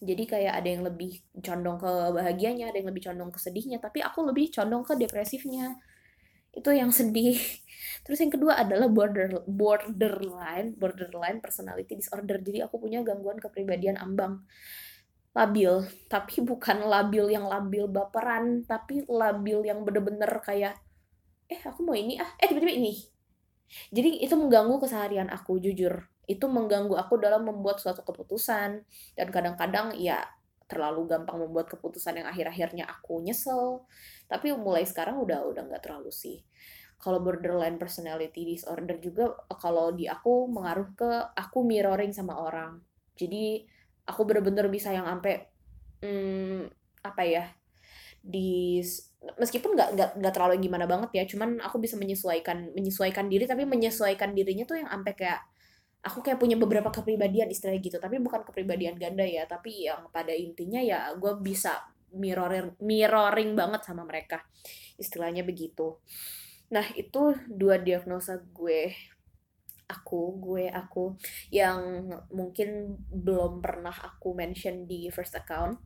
[0.00, 4.00] jadi kayak ada yang lebih condong ke bahagianya ada yang lebih condong ke sedihnya tapi
[4.00, 5.76] aku lebih condong ke depresifnya.
[6.56, 7.36] Itu yang sedih.
[8.08, 12.40] Terus yang kedua adalah border borderline borderline personality disorder.
[12.40, 14.40] Jadi aku punya gangguan kepribadian ambang.
[15.36, 20.80] Labil tapi bukan labil yang labil baperan tapi labil yang bener-bener kayak
[21.46, 22.96] eh aku mau ini ah eh tiba-tiba ini.
[23.92, 28.86] Jadi itu mengganggu keseharian aku jujur itu mengganggu aku dalam membuat suatu keputusan.
[29.18, 30.22] Dan kadang-kadang ya
[30.70, 33.82] terlalu gampang membuat keputusan yang akhir-akhirnya aku nyesel.
[34.30, 36.46] Tapi mulai sekarang udah udah nggak terlalu sih.
[37.02, 42.78] Kalau borderline personality disorder juga kalau di aku mengaruh ke aku mirroring sama orang.
[43.18, 43.66] Jadi
[44.06, 45.50] aku bener-bener bisa yang sampai
[46.06, 46.70] hmm,
[47.02, 47.44] apa ya
[48.20, 48.78] di
[49.20, 53.64] meskipun nggak nggak nggak terlalu gimana banget ya cuman aku bisa menyesuaikan menyesuaikan diri tapi
[53.64, 55.40] menyesuaikan dirinya tuh yang sampai kayak
[56.00, 60.32] aku kayak punya beberapa kepribadian istilahnya gitu tapi bukan kepribadian ganda ya tapi yang pada
[60.32, 61.76] intinya ya gue bisa
[62.14, 64.42] mirroring mirroring banget sama mereka
[65.00, 65.96] istilahnya begitu.
[66.70, 68.92] Nah itu dua diagnosa gue
[69.90, 71.18] aku gue aku
[71.50, 75.80] yang mungkin belum pernah aku mention di first account.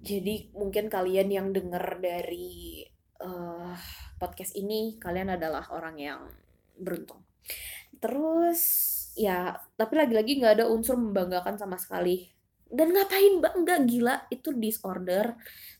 [0.00, 2.86] Jadi mungkin kalian yang denger dari
[3.20, 3.74] uh,
[4.16, 6.20] podcast ini kalian adalah orang yang
[6.78, 7.20] beruntung.
[8.00, 8.60] Terus
[9.18, 12.30] ya tapi lagi-lagi nggak ada unsur membanggakan sama sekali.
[12.70, 15.34] Dan ngapain bangga gila itu disorder.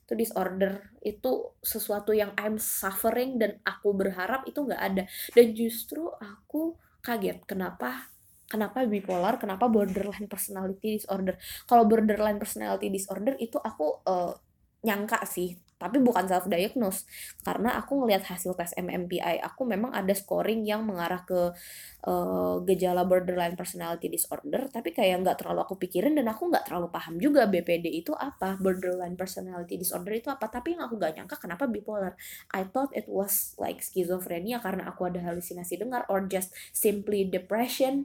[0.07, 5.05] Itu disorder itu sesuatu yang I'm suffering dan aku berharap itu nggak ada.
[5.31, 8.11] Dan justru aku kaget kenapa
[8.51, 11.39] kenapa bipolar, kenapa borderline personality disorder.
[11.71, 14.35] Kalau borderline personality disorder itu aku uh,
[14.83, 17.09] nyangka sih, tapi bukan self diagnose
[17.41, 21.57] karena aku ngelihat hasil tes MMPI aku memang ada scoring yang mengarah ke
[22.05, 26.93] uh, gejala borderline personality disorder tapi kayak nggak terlalu aku pikirin dan aku nggak terlalu
[26.93, 30.53] paham juga BPD itu apa borderline personality disorder itu apa.
[30.53, 32.19] Tapi yang aku nggak nyangka kenapa bipolar.
[32.53, 38.05] I thought it was like schizophrenia karena aku ada halusinasi dengar or just simply depression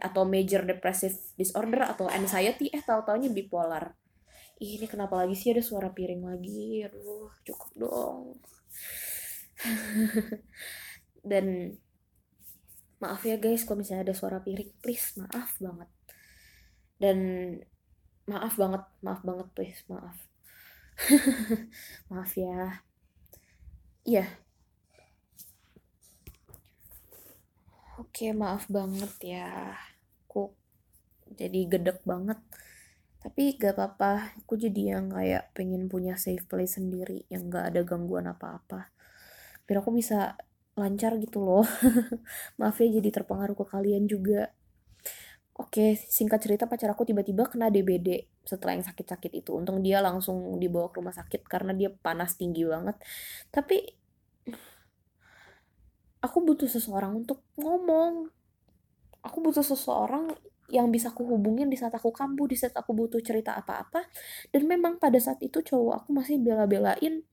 [0.00, 2.70] atau major depressive disorder atau anxiety.
[2.70, 3.98] Eh tahu taunya bipolar
[4.62, 6.86] Ih, ini kenapa lagi sih ada suara piring lagi?
[6.86, 8.22] Aduh cukup dong.
[11.30, 11.46] Dan
[13.02, 15.90] maaf ya guys kalau misalnya ada suara piring please maaf banget.
[17.02, 17.18] Dan
[18.30, 20.14] maaf banget maaf banget please maaf.
[22.12, 22.84] Maaf ya.
[24.06, 24.24] Iya.
[27.98, 29.74] Oke, maaf banget ya.
[30.28, 30.54] Aku
[31.34, 32.38] jadi gedek banget.
[33.22, 37.80] Tapi gak apa-apa, aku jadi yang kayak pengen punya safe place sendiri yang gak ada
[37.86, 38.90] gangguan apa-apa.
[39.62, 40.34] Biar aku bisa
[40.74, 41.62] lancar gitu loh.
[42.58, 44.50] maaf ya jadi terpengaruh ke kalian juga.
[45.54, 49.54] Oke, singkat cerita pacar aku tiba-tiba kena DBD setelah yang sakit-sakit itu.
[49.54, 52.98] Untung dia langsung dibawa ke rumah sakit karena dia panas tinggi banget.
[53.54, 53.78] Tapi
[56.24, 58.30] aku butuh seseorang untuk ngomong
[59.22, 60.34] aku butuh seseorang
[60.72, 64.08] yang bisa aku hubungin di saat aku kambuh, di saat aku butuh cerita apa-apa.
[64.48, 67.28] Dan memang pada saat itu cowok aku masih bela-belain,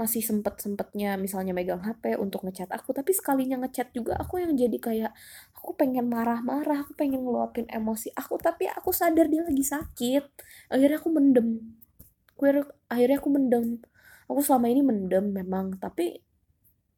[0.00, 2.96] masih sempet-sempetnya misalnya megang HP untuk ngechat aku.
[2.96, 5.12] Tapi sekalinya ngechat juga aku yang jadi kayak,
[5.52, 8.40] aku pengen marah-marah, aku pengen ngeluapin emosi aku.
[8.40, 10.24] Tapi aku sadar dia lagi sakit.
[10.72, 11.60] Akhirnya aku mendem.
[12.88, 13.84] Akhirnya aku mendem.
[14.32, 16.24] Aku selama ini mendem memang, tapi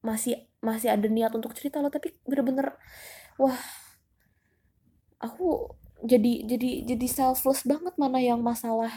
[0.04, 2.76] masih masih ada niat untuk cerita loh tapi bener-bener
[3.40, 3.56] wah
[5.24, 5.72] aku
[6.04, 8.92] jadi jadi jadi selfless banget mana yang masalah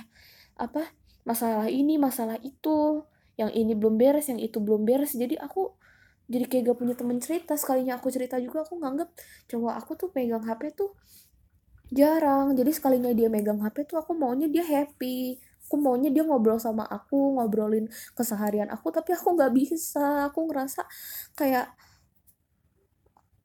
[0.59, 0.91] apa
[1.23, 5.13] masalah ini masalah itu yang ini belum beres yang itu belum beres.
[5.13, 5.77] Jadi aku
[6.27, 7.53] jadi kayak gak punya temen cerita.
[7.55, 9.09] Sekalinya aku cerita juga aku nganggep
[9.47, 10.91] cowok aku tuh pegang HP tuh
[11.93, 12.57] jarang.
[12.57, 15.37] Jadi sekalinya dia megang HP tuh aku maunya dia happy.
[15.69, 17.87] Aku maunya dia ngobrol sama aku ngobrolin
[18.17, 18.89] keseharian aku.
[18.89, 20.33] Tapi aku nggak bisa.
[20.33, 20.81] Aku ngerasa
[21.37, 21.69] kayak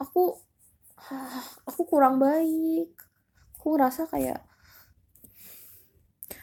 [0.00, 0.40] aku
[1.66, 2.90] aku kurang baik.
[3.58, 4.42] Aku ngerasa kayak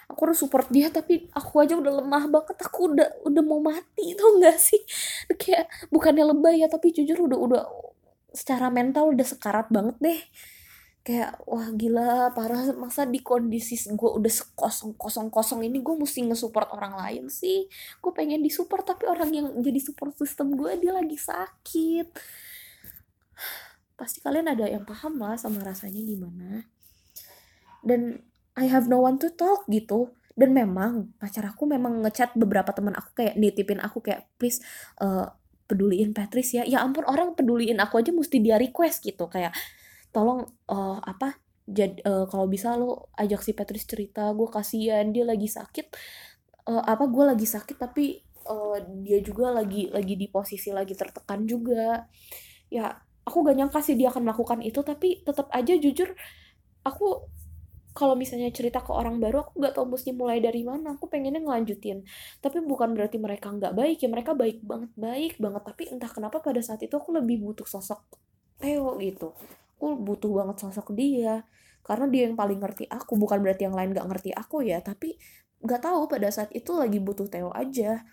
[0.10, 2.58] aku harus support dia tapi aku aja udah lemah banget.
[2.66, 4.82] Aku udah udah mau mati tuh nggak sih?
[5.42, 7.64] Kayak bukannya lebay ya tapi jujur udah udah
[8.34, 10.20] secara mental udah sekarat banget deh.
[11.06, 12.74] Kayak wah gila parah.
[12.76, 17.70] Masa di kondisi gue udah sekosong kosong kosong ini gue mesti nge-support orang lain sih.
[18.04, 22.10] Gue pengen disupport tapi orang yang jadi support system gue dia lagi sakit
[24.00, 26.64] pasti kalian ada yang paham lah sama rasanya gimana.
[27.84, 28.24] Dan
[28.56, 30.16] I have no one to talk gitu.
[30.40, 34.64] Dan memang pacar aku memang ngechat beberapa teman aku kayak nitipin aku kayak please
[35.04, 35.28] uh,
[35.68, 36.64] peduliin Patrice ya.
[36.64, 39.28] Ya ampun orang peduliin aku aja mesti dia request gitu.
[39.28, 39.52] Kayak
[40.16, 41.36] tolong uh, apa
[41.70, 45.92] jadi uh, kalau bisa lo ajak si Patrice cerita gue kasihan dia lagi sakit.
[46.66, 51.46] Uh, apa gue lagi sakit tapi uh, dia juga lagi lagi di posisi lagi tertekan
[51.46, 52.08] juga.
[52.74, 52.96] Ya
[53.30, 56.10] aku gak nyangka sih dia akan melakukan itu tapi tetap aja jujur
[56.82, 57.30] aku
[58.00, 61.42] kalau misalnya cerita ke orang baru aku gak tau mesti mulai dari mana aku pengennya
[61.44, 62.06] ngelanjutin.
[62.40, 65.62] Tapi bukan berarti mereka nggak baik ya mereka baik banget baik banget.
[65.68, 68.00] Tapi entah kenapa pada saat itu aku lebih butuh sosok
[68.62, 69.36] Theo gitu.
[69.76, 71.44] Aku butuh banget sosok dia
[71.84, 73.18] karena dia yang paling ngerti aku.
[73.20, 75.18] Bukan berarti yang lain gak ngerti aku ya tapi
[75.60, 78.06] gak tahu pada saat itu lagi butuh Theo aja.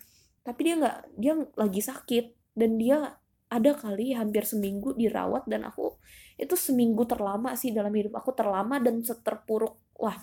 [0.43, 2.25] Tapi dia nggak dia lagi sakit
[2.59, 5.95] dan dia ada kali hampir seminggu dirawat dan aku
[6.35, 9.79] itu seminggu terlama sih dalam hidup aku terlama dan seterpuruk.
[9.97, 10.19] Wah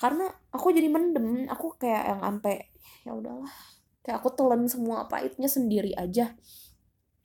[0.00, 2.56] karena aku jadi mendem aku kayak yang sampai
[3.06, 3.54] ya udahlah
[4.02, 6.34] kayak aku telan semua pahitnya sendiri aja.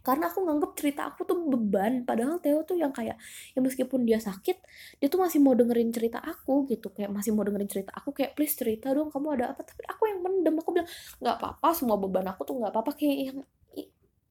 [0.05, 3.19] Karena aku nganggep cerita aku tuh beban padahal Theo tuh yang kayak
[3.51, 4.55] ya meskipun dia sakit
[5.03, 8.31] dia tuh masih mau dengerin cerita aku gitu kayak masih mau dengerin cerita aku kayak
[8.39, 9.67] please cerita dong kamu ada apa?
[9.67, 10.87] Tapi aku yang mendem aku bilang
[11.19, 12.91] nggak apa-apa semua beban aku tuh nggak apa-apa.
[12.95, 13.37] Kayak yang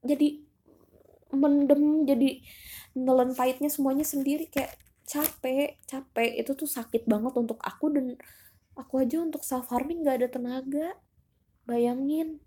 [0.07, 0.46] jadi
[1.35, 2.41] mendem jadi
[2.97, 6.31] nelen pahitnya semuanya sendiri kayak capek capek.
[6.43, 8.19] Itu tuh sakit banget untuk aku dan
[8.77, 10.87] aku aja untuk self harming nggak ada tenaga.
[11.67, 12.39] Bayangin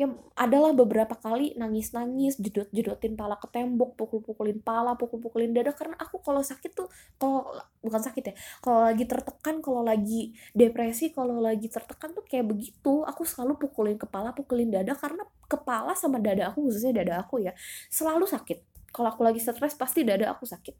[0.00, 6.18] ya adalah beberapa kali nangis-nangis jedot-jedotin pala ke tembok pukul-pukulin pala pukul-pukulin dada karena aku
[6.24, 6.88] kalau sakit tuh
[7.20, 7.44] kalau
[7.84, 13.04] bukan sakit ya kalau lagi tertekan kalau lagi depresi kalau lagi tertekan tuh kayak begitu.
[13.04, 17.52] Aku selalu pukulin kepala pukulin dada karena kepala sama dada aku khususnya dada aku ya
[17.92, 18.88] selalu sakit.
[18.92, 20.76] Kalau aku lagi stres pasti dada aku sakit.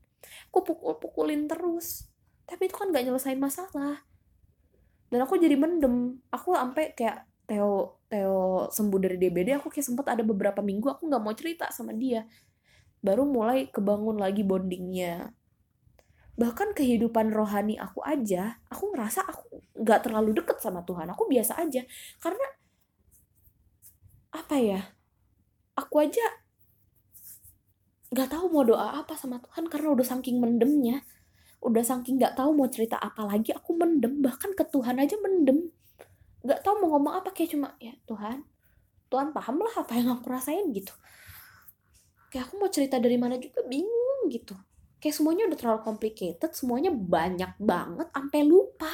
[0.53, 2.09] Aku pukul-pukulin terus.
[2.45, 4.05] Tapi itu kan gak nyelesain masalah.
[5.09, 6.21] Dan aku jadi mendem.
[6.29, 11.05] Aku sampai kayak Theo Theo sembuh dari DBD aku kayak sempat ada beberapa minggu aku
[11.05, 12.25] nggak mau cerita sama dia.
[13.05, 15.37] Baru mulai kebangun lagi bondingnya.
[16.41, 21.13] Bahkan kehidupan rohani aku aja aku ngerasa aku nggak terlalu deket sama Tuhan.
[21.13, 21.85] Aku biasa aja
[22.25, 22.49] karena
[24.33, 24.81] apa ya
[25.77, 26.25] aku aja
[28.13, 31.05] nggak tahu mau doa apa sama Tuhan karena udah saking mendemnya.
[31.61, 34.25] Udah saking nggak tahu mau cerita apa lagi aku mendem.
[34.25, 35.69] Bahkan ke Tuhan aja mendem
[36.43, 38.43] nggak tahu mau ngomong apa kayak cuma ya Tuhan
[39.13, 40.97] Tuhan paham lah apa yang aku rasain gitu.
[42.33, 44.57] Kayak aku mau cerita dari mana juga bingung gitu.
[44.97, 48.89] Kayak semuanya udah terlalu complicated semuanya banyak banget sampai lupa.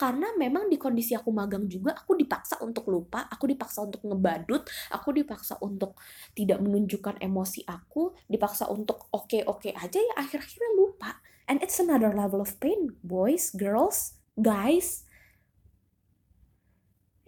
[0.00, 4.64] Karena memang di kondisi aku magang juga aku dipaksa untuk lupa aku dipaksa untuk ngebadut
[4.96, 6.00] aku dipaksa untuk
[6.32, 11.20] tidak menunjukkan emosi aku dipaksa untuk oke oke aja ya akhir-akhirnya lupa.
[11.44, 15.04] And it's another level of pain boys girls guys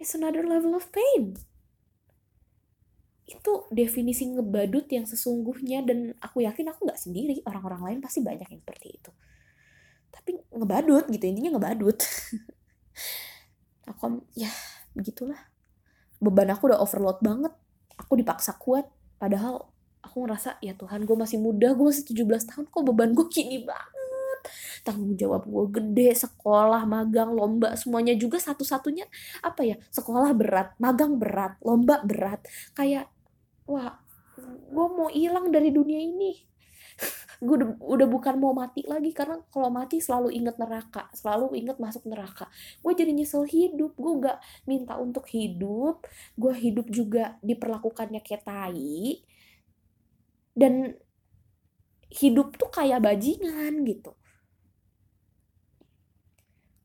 [0.02, 1.38] it's another level of pain.
[3.22, 8.50] Itu definisi ngebadut yang sesungguhnya dan aku yakin aku nggak sendiri, orang-orang lain pasti banyak
[8.50, 9.10] yang seperti itu.
[10.10, 11.96] Tapi ngebadut gitu, intinya ngebadut.
[13.90, 14.50] aku ya
[14.98, 15.38] begitulah.
[16.18, 17.54] Beban aku udah overload banget.
[17.96, 18.90] Aku dipaksa kuat,
[19.22, 19.70] padahal
[20.02, 23.62] aku ngerasa ya Tuhan gue masih muda, gue masih 17 tahun kok beban gue gini
[23.62, 24.01] banget
[24.86, 29.06] tanggung jawab gue gede sekolah magang lomba semuanya juga satu-satunya
[29.44, 32.44] apa ya sekolah berat magang berat lomba berat.
[32.76, 33.08] Kayak
[33.66, 34.02] wah
[34.72, 36.32] gue mau hilang dari dunia ini.
[37.42, 41.74] Gue udah, udah bukan mau mati lagi karena kalau mati selalu inget neraka selalu inget
[41.80, 42.46] masuk neraka.
[42.84, 46.06] Gue jadi nyesel hidup gue gak minta untuk hidup
[46.38, 49.24] gue hidup juga diperlakukannya kayak tai.
[50.52, 50.94] Dan
[52.12, 54.12] hidup tuh kayak bajingan gitu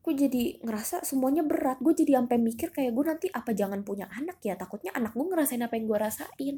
[0.08, 1.84] gue jadi ngerasa semuanya berat.
[1.84, 4.56] Gue jadi sampai mikir kayak gue nanti apa jangan punya anak ya?
[4.56, 6.56] Takutnya anak gue ngerasain apa yang gue rasain.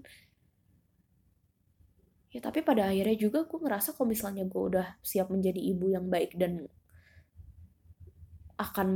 [2.30, 6.14] Ya tapi pada akhirnya juga gue ngerasa kalau misalnya gue udah siap menjadi ibu yang
[6.14, 6.70] baik dan
[8.62, 8.88] akan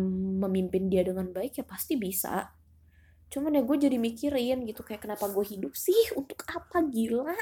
[0.45, 2.53] memimpin dia dengan baik ya pasti bisa.
[3.33, 6.13] Cuman ya gue jadi mikirin gitu kayak kenapa gue hidup sih?
[6.13, 6.85] Untuk apa?
[6.85, 7.33] Gila.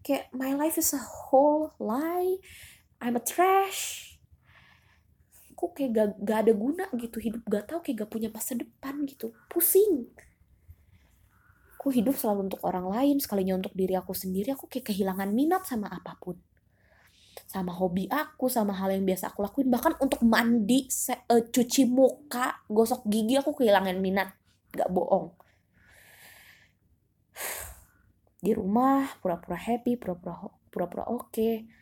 [0.00, 2.40] Kayak my life is a whole lie.
[3.04, 4.11] I'm a trash
[5.62, 9.06] kok kayak gak, gak ada guna gitu hidup gak tau kayak gak punya masa depan
[9.06, 9.30] gitu.
[9.46, 10.10] Pusing.
[11.78, 15.62] Aku hidup selalu untuk orang lain sekalinya untuk diri aku sendiri aku kayak kehilangan minat
[15.62, 16.34] sama apa pun.
[17.46, 19.70] Sama hobi aku sama hal yang biasa aku lakuin.
[19.70, 24.34] Bahkan untuk mandi se uh, cuci muka gosok gigi aku kehilangan minat.
[24.74, 25.30] Gak bohong.
[28.42, 30.42] Di rumah pura-pura happy pura-pura
[30.74, 31.30] pura-pura oke.
[31.30, 31.81] okay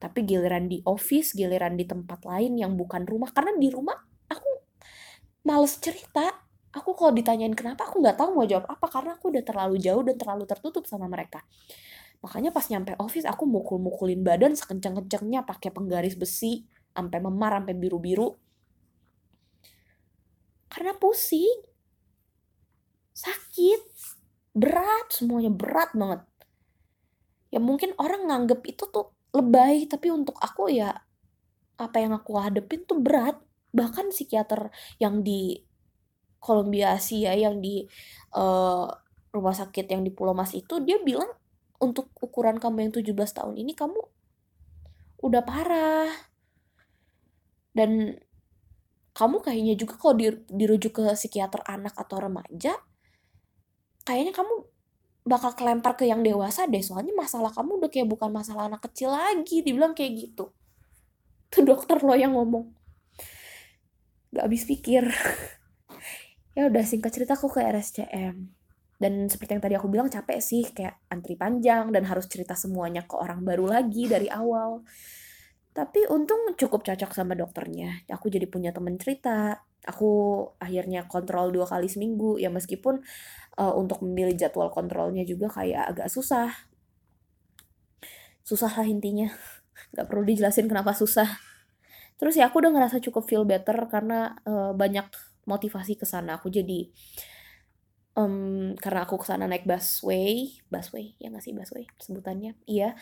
[0.00, 3.28] tapi giliran di office giliran di tempat lain yang bukan rumah.
[3.36, 4.00] Karena di rumah
[4.32, 4.50] aku
[5.44, 6.48] males cerita.
[6.70, 8.88] Aku kalau ditanyain kenapa aku nggak tahu mau jawab apa.
[8.88, 11.44] Karena aku udah terlalu jauh dan terlalu tertutup sama mereka.
[12.24, 16.64] Makanya pas nyampe office aku mukul-mukulin badan sekencang-kencangnya pakai penggaris besi
[16.96, 18.32] sampai memar sampai biru-biru.
[20.72, 21.68] Karena pusing.
[23.12, 23.84] Sakit.
[24.56, 26.24] Berat semuanya berat banget.
[27.52, 30.94] Ya mungkin orang nganggep itu tuh lebay tapi untuk aku ya
[31.80, 33.38] apa yang aku hadepin tuh berat.
[33.70, 35.62] Bahkan psikiater yang di
[36.42, 37.86] Columbia Asia yang di
[38.34, 38.88] uh,
[39.30, 41.30] rumah sakit yang di Pulau Mas itu dia bilang
[41.78, 44.00] untuk ukuran kamu yang 17 tahun ini kamu
[45.22, 46.10] udah parah.
[47.70, 48.18] Dan
[49.14, 50.18] kamu kayaknya juga kalau
[50.50, 52.74] dirujuk ke psikiater anak atau remaja
[54.06, 54.69] kayaknya kamu
[55.24, 59.12] bakal kelempar ke yang dewasa deh soalnya masalah kamu udah kayak bukan masalah anak kecil
[59.12, 60.52] lagi dibilang kayak gitu.
[61.50, 62.72] Tuh dokter lo yang ngomong.
[64.32, 65.04] Gak habis pikir.
[66.50, 68.50] Ya udah singkat cerita aku ke RSCM
[69.00, 73.08] dan seperti yang tadi aku bilang capek sih kayak antri panjang dan harus cerita semuanya
[73.08, 74.84] ke orang baru lagi dari awal.
[75.72, 78.04] Tapi untung cukup cocok sama dokternya.
[78.12, 79.64] Aku jadi punya temen cerita.
[79.88, 82.36] Aku akhirnya kontrol dua kali seminggu.
[82.36, 83.00] Ya meskipun
[83.58, 86.52] uh, untuk memilih jadwal kontrolnya juga kayak agak susah.
[88.46, 89.30] Susah lah intinya.
[89.96, 91.40] Nggak perlu dijelasin kenapa susah.
[92.20, 95.08] Terus ya aku udah ngerasa cukup feel better karena uh, banyak
[95.48, 96.36] motivasi ke sana.
[96.36, 96.92] Aku jadi
[98.14, 102.60] um, karena aku ke sana naik busway busway ya nggak sih busway sebutannya?
[102.68, 102.92] Iya.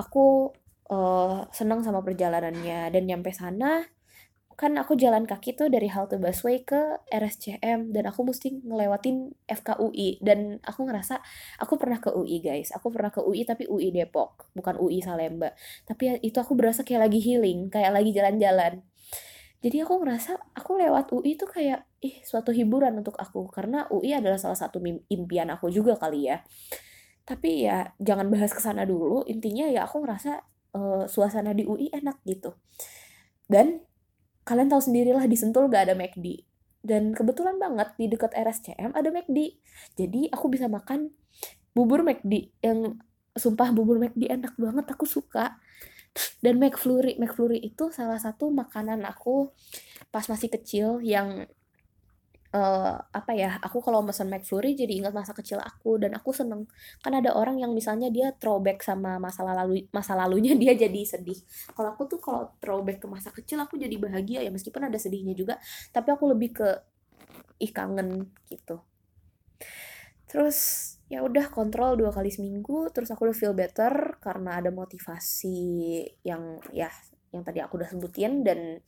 [0.00, 0.56] Aku
[0.88, 3.84] uh, senang sama perjalanannya dan nyampe sana
[4.56, 10.24] kan aku jalan kaki tuh dari halte busway ke RSCM dan aku mesti ngelewatin FKUI
[10.24, 11.20] dan aku ngerasa
[11.60, 12.72] aku pernah ke UI guys.
[12.72, 15.52] Aku pernah ke UI tapi UI Depok bukan UI Salemba.
[15.84, 18.80] Tapi itu aku berasa kayak lagi healing kayak lagi jalan-jalan.
[19.60, 23.52] Jadi aku ngerasa aku lewat UI tuh kayak ih suatu hiburan untuk aku.
[23.52, 24.80] Karena UI adalah salah satu
[25.12, 26.40] impian aku juga kali ya.
[27.28, 29.20] Tapi ya jangan bahas ke sana dulu.
[29.28, 30.40] Intinya ya aku ngerasa
[30.72, 32.56] uh, suasana di UI enak gitu.
[33.52, 33.84] Dan
[34.46, 36.46] kalian tahu sendirilah di Sentul gak ada McD
[36.86, 39.58] dan kebetulan banget di dekat RSCM ada McD
[39.98, 41.10] jadi aku bisa makan
[41.76, 42.96] bubur McD yang
[43.36, 45.60] sumpah bubur McD enak banget aku suka.
[46.40, 49.52] Dan McFlurry McFlurry itu salah satu makanan aku
[50.08, 51.44] pas masih kecil yang
[52.56, 56.64] uh, apa ya aku kalau mesen McFlurry jadi ingat masa kecil aku dan aku seneng.
[57.04, 61.36] Kan ada orang yang misalnya dia throwback sama masa lalu masa lalunya dia jadi sedih.
[61.76, 65.36] Kalau aku tuh kalau throwback ke masa kecil aku jadi bahagia ya meskipun ada sedihnya
[65.36, 65.60] juga
[65.92, 66.68] tapi aku lebih ke
[67.60, 68.80] ih kangen gitu.
[70.26, 70.58] Terus
[71.06, 76.58] ya udah kontrol dua kali seminggu terus aku udah feel better karena ada motivasi yang
[76.74, 76.90] ya
[77.30, 78.82] yang tadi aku udah sebutin dan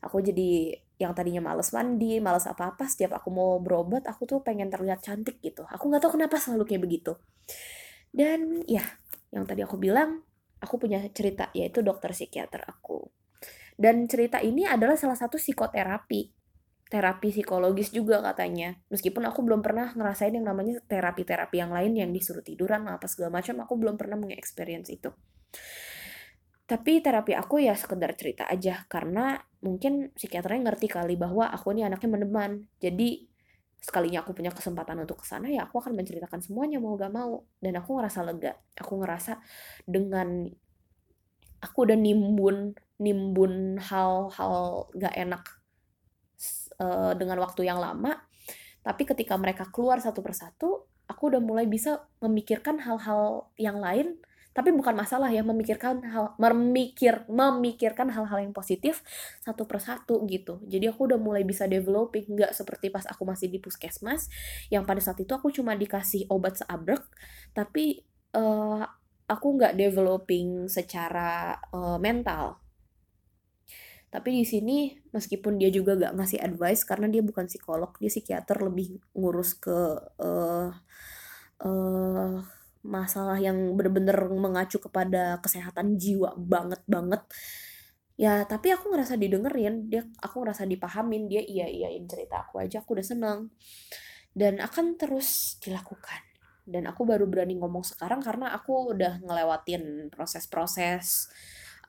[0.00, 4.68] aku jadi yang tadinya males mandi, males apa-apa, setiap aku mau berobat, aku tuh pengen
[4.68, 5.64] terlihat cantik gitu.
[5.64, 7.16] Aku nggak tahu kenapa selalu kayak begitu.
[8.12, 8.84] Dan ya,
[9.32, 10.20] yang tadi aku bilang,
[10.60, 13.08] aku punya cerita, yaitu dokter psikiater aku.
[13.80, 16.36] Dan cerita ini adalah salah satu psikoterapi.
[16.90, 18.76] Terapi psikologis juga katanya.
[18.92, 23.40] Meskipun aku belum pernah ngerasain yang namanya terapi-terapi yang lain yang disuruh tiduran, apa segala
[23.40, 25.08] macam, aku belum pernah mengeksperience itu.
[26.70, 31.82] Tapi terapi aku ya sekedar cerita aja karena mungkin psikiaternya ngerti kali bahwa aku ini
[31.82, 32.70] anaknya meneman.
[32.78, 33.26] Jadi
[33.82, 37.42] sekalinya aku punya kesempatan untuk ke sana ya aku akan menceritakan semuanya mau gak mau
[37.58, 38.54] dan aku ngerasa lega.
[38.78, 39.42] Aku ngerasa
[39.82, 40.46] dengan
[41.58, 45.42] aku udah nimbun nimbun hal-hal gak enak
[46.78, 48.14] uh, dengan waktu yang lama.
[48.86, 54.74] Tapi ketika mereka keluar satu persatu, aku udah mulai bisa memikirkan hal-hal yang lain tapi
[54.74, 59.06] bukan masalah ya memikirkan hal memikir memikirkan hal-hal yang positif
[59.46, 60.58] satu persatu gitu.
[60.66, 64.26] Jadi aku udah mulai bisa developing nggak seperti pas aku masih di puskesmas
[64.74, 67.02] yang pada saat itu aku cuma dikasih obat seabrek
[67.54, 68.02] tapi
[68.34, 68.82] uh,
[69.30, 72.58] aku nggak developing secara uh, mental.
[74.10, 78.58] Tapi di sini meskipun dia juga gak ngasih advice karena dia bukan psikolog dia psikiater
[78.58, 79.78] lebih ngurus ke
[80.18, 80.74] uh,
[81.62, 82.36] uh,
[82.80, 87.22] masalah yang bener-bener mengacu kepada kesehatan jiwa banget banget.
[88.20, 92.84] Ya tapi aku ngerasa didengerin dia aku ngerasa dipahamin dia iya iyain cerita aku aja
[92.84, 93.38] aku udah seneng.
[94.30, 96.22] Dan akan terus dilakukan.
[96.64, 101.26] Dan aku baru berani ngomong sekarang karena aku udah ngelewatin proses-proses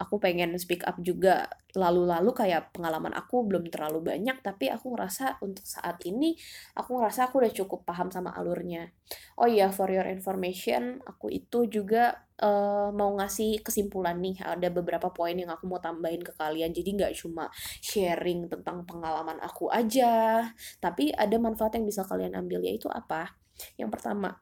[0.01, 1.45] aku pengen speak up juga
[1.77, 6.33] lalu-lalu kayak pengalaman aku belum terlalu banyak tapi aku ngerasa untuk saat ini
[6.73, 8.89] aku ngerasa aku udah cukup paham sama alurnya.
[9.37, 15.13] Oh iya for your information aku itu juga uh, mau ngasih kesimpulan nih ada beberapa
[15.13, 16.73] poin yang aku mau tambahin ke kalian.
[16.73, 17.47] Jadi nggak cuma
[17.79, 20.43] sharing tentang pengalaman aku aja
[20.81, 23.37] tapi ada manfaat yang bisa kalian ambil yaitu apa?
[23.77, 24.41] Yang pertama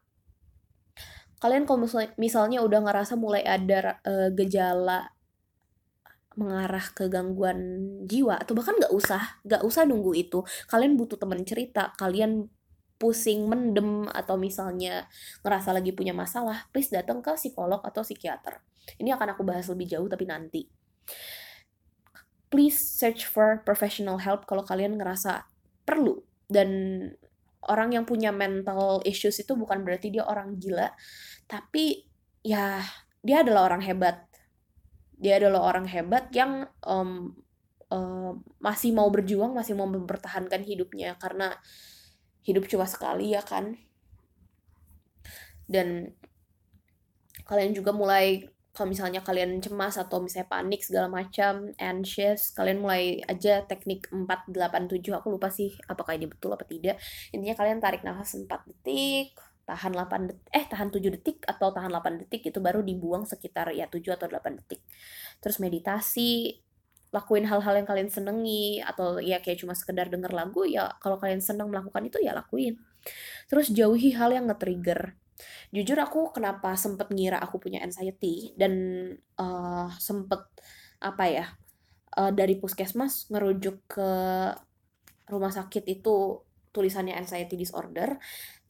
[1.39, 1.87] kalian kalau
[2.19, 5.07] misalnya, udah ngerasa mulai ada uh, gejala
[6.39, 7.59] mengarah ke gangguan
[8.07, 10.39] jiwa atau bahkan nggak usah nggak usah nunggu itu.
[10.71, 12.47] Kalian butuh teman cerita kalian
[12.99, 15.07] pusing mendem atau misalnya
[15.43, 18.63] ngerasa lagi punya masalah please datang ke psikolog atau psikiater.
[18.95, 20.63] Ini akan aku bahas lebih jauh tapi nanti.
[22.49, 25.45] Please search for professional help kalau kalian ngerasa
[25.85, 26.23] perlu.
[26.49, 26.97] Dan
[27.67, 30.95] orang yang punya mental issues itu bukan berarti dia orang gila
[31.49, 32.07] tapi
[32.45, 32.79] ya
[33.19, 34.28] dia adalah orang hebat
[35.19, 37.35] dia adalah orang hebat yang um,
[37.91, 41.19] um, masih mau berjuang masih mau mempertahankan hidupnya.
[41.19, 41.51] Karena
[42.47, 43.75] hidup cuma sekali ya kan?
[45.69, 46.15] Dan
[47.43, 53.19] kalian juga mulai kalau misalnya kalian cemas atau misalnya panik segala macam anxious kalian mulai
[53.27, 56.95] aja teknik 487 aku lupa sih apakah ini betul apa tidak.
[57.35, 59.35] Intinya kalian tarik nafas 4 detik
[59.69, 63.69] tahan 8 detik eh tahan 7 detik atau tahan 8 detik itu baru dibuang sekitar
[63.77, 64.81] ya 7 atau 8 detik.
[65.37, 66.57] Terus meditasi
[67.13, 71.41] lakuin hal-hal yang kalian senengi atau ya kayak cuma sekedar denger lagu ya kalau kalian
[71.41, 72.81] seneng melakukan itu ya lakuin.
[73.45, 75.13] Terus jauhi hal yang nge-trigger.
[75.71, 78.73] Jujur aku kenapa sempet ngira aku punya anxiety dan
[79.39, 80.41] uh, sempet
[80.99, 81.45] apa ya
[82.19, 84.09] uh, dari puskesmas ngerujuk ke
[85.31, 88.19] rumah sakit itu tulisannya anxiety disorder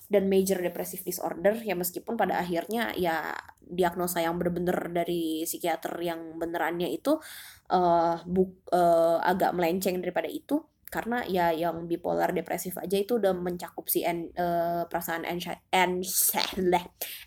[0.09, 6.41] dan major depressive disorder ya meskipun pada akhirnya ya diagnosa yang bener-bener dari psikiater yang
[6.41, 7.21] benerannya itu
[7.69, 13.37] uh, buk, uh, agak melenceng daripada itu karena ya yang bipolar depresif aja itu udah
[13.37, 16.73] mencakup si en, uh, perasaan anxiety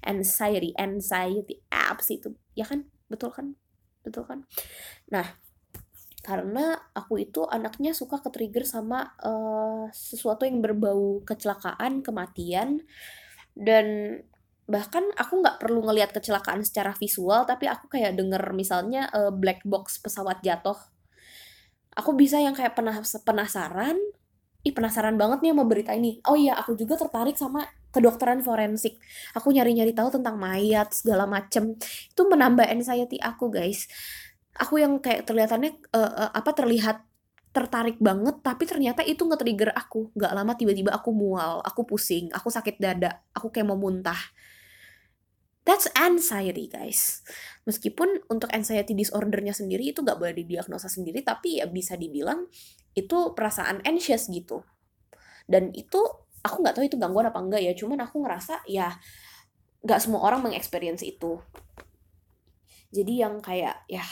[0.02, 2.34] anxiety anxiety apps itu.
[2.58, 2.90] Ya kan?
[3.06, 3.54] Betul kan?
[4.02, 4.42] Betul kan?
[5.14, 5.38] Nah
[6.22, 12.86] karena aku itu anaknya suka ke trigger sama uh, sesuatu yang berbau kecelakaan kematian.
[13.52, 14.16] Dan
[14.70, 19.66] bahkan aku nggak perlu ngelihat kecelakaan secara visual tapi aku kayak denger misalnya uh, black
[19.66, 20.78] box pesawat jatuh.
[21.98, 22.78] Aku bisa yang kayak
[23.26, 23.98] penasaran
[24.62, 26.22] ih penasaran banget nih sama berita ini.
[26.22, 28.94] Oh iya aku juga tertarik sama kedokteran forensik.
[29.34, 31.74] Aku nyari-nyari tahu tentang mayat segala macem.
[32.14, 33.90] Itu menambah anxiety aku guys
[34.56, 37.04] aku yang kayak terlihatannya uh, uh, apa terlihat
[37.52, 42.48] tertarik banget tapi ternyata itu nge-trigger aku nggak lama tiba-tiba aku mual aku pusing aku
[42.48, 44.18] sakit dada aku kayak mau muntah
[45.62, 47.22] That's anxiety, guys.
[47.70, 52.50] Meskipun untuk anxiety disordernya sendiri itu gak boleh didiagnosa sendiri, tapi ya bisa dibilang
[52.98, 54.66] itu perasaan anxious gitu.
[55.46, 56.02] Dan itu
[56.42, 58.98] aku nggak tahu itu gangguan apa enggak ya, cuman aku ngerasa ya
[59.86, 61.38] gak semua orang mengexperience itu.
[62.90, 64.02] Jadi yang kayak ya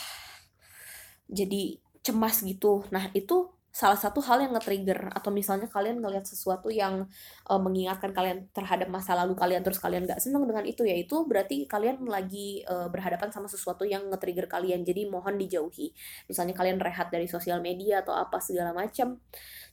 [1.30, 2.84] jadi cemas gitu.
[2.90, 7.06] Nah itu salah satu hal yang nge-trigger atau misalnya kalian ngelihat sesuatu yang
[7.46, 11.22] uh, mengingatkan kalian terhadap masa lalu kalian terus kalian gak seneng dengan itu ya itu
[11.22, 14.82] berarti kalian lagi uh, berhadapan sama sesuatu yang nge-trigger kalian.
[14.82, 15.94] Jadi mohon dijauhi.
[16.26, 19.22] Misalnya kalian rehat dari sosial media atau apa segala macam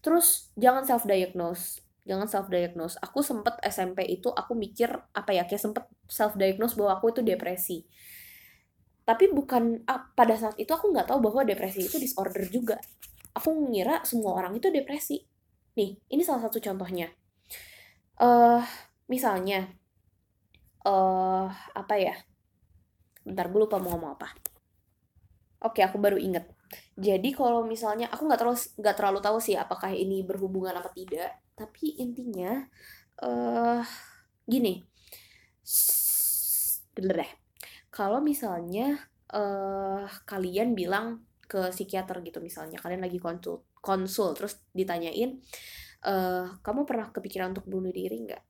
[0.01, 5.43] terus jangan self diagnose jangan self diagnose aku sempet SMP itu aku mikir apa ya
[5.43, 7.83] kayak sempet self diagnose bahwa aku itu depresi
[9.07, 12.75] tapi bukan ah, pada saat itu aku nggak tahu bahwa depresi itu disorder juga
[13.37, 15.21] aku ngira semua orang itu depresi.
[15.77, 17.13] Nih, ini salah satu contohnya.
[18.17, 18.65] Uh,
[19.05, 19.69] misalnya,
[20.81, 21.45] uh,
[21.77, 22.17] apa ya?
[23.21, 24.33] Bentar, gue lupa mau ngomong apa.
[25.61, 26.49] Oke, aku baru inget.
[26.97, 31.37] Jadi kalau misalnya, aku nggak terlalu nggak terlalu tahu sih apakah ini berhubungan apa tidak.
[31.53, 32.65] Tapi intinya,
[33.21, 33.85] uh,
[34.49, 34.81] gini,
[36.97, 37.46] deh.
[37.97, 38.93] Kalau misalnya
[39.33, 45.39] uh, kalian bilang ke psikiater gitu misalnya kalian lagi konsul konsul terus ditanyain
[46.03, 46.13] e,
[46.59, 48.43] kamu pernah kepikiran untuk bunuh diri nggak?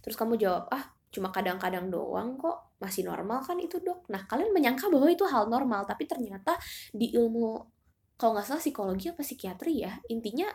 [0.00, 4.08] Terus kamu jawab ah cuma kadang-kadang doang kok masih normal kan itu dok.
[4.08, 6.56] Nah kalian menyangka bahwa itu hal normal tapi ternyata
[6.96, 7.60] di ilmu
[8.16, 10.48] kalau nggak salah psikologi apa psikiatri ya intinya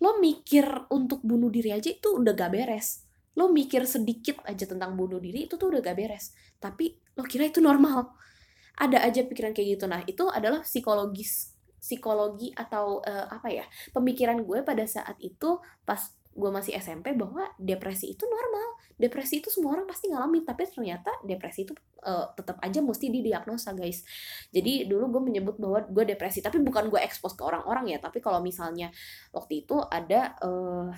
[0.00, 3.04] lo mikir untuk bunuh diri aja itu udah gak beres
[3.38, 6.34] lo mikir sedikit aja tentang bunuh diri itu tuh udah gak beres.
[6.58, 8.14] Tapi lo kira itu normal.
[8.80, 9.84] Ada aja pikiran kayak gitu.
[9.86, 13.64] Nah itu adalah psikologis psikologi atau uh, apa ya
[13.96, 15.56] pemikiran gue pada saat itu
[15.88, 18.78] pas gue masih SMP bahwa depresi itu normal.
[18.94, 21.74] Depresi itu semua orang pasti ngalamin tapi ternyata depresi itu
[22.06, 24.06] uh, tetap aja mesti didiagnosa guys.
[24.54, 27.98] Jadi dulu gue menyebut bahwa gue depresi tapi bukan gue expose ke orang-orang ya.
[27.98, 28.94] Tapi kalau misalnya
[29.34, 30.94] waktu itu ada uh,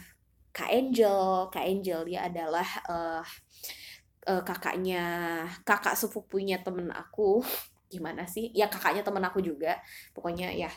[0.53, 1.49] Kak Angel.
[1.49, 3.25] Kak Angel dia adalah uh,
[4.29, 5.05] uh, kakaknya
[5.65, 7.41] kakak sepupunya temen aku.
[7.93, 8.53] Gimana sih?
[8.53, 9.81] Ya kakaknya temen aku juga.
[10.13, 10.71] Pokoknya ya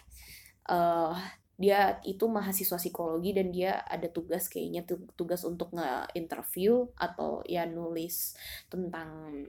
[0.71, 1.15] uh,
[1.55, 4.83] dia itu mahasiswa psikologi dan dia ada tugas kayaknya
[5.15, 8.35] tugas untuk nge-interview atau ya nulis
[8.67, 9.39] tentang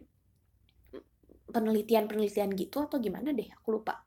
[1.50, 3.50] penelitian-penelitian gitu atau gimana deh?
[3.58, 4.06] Aku lupa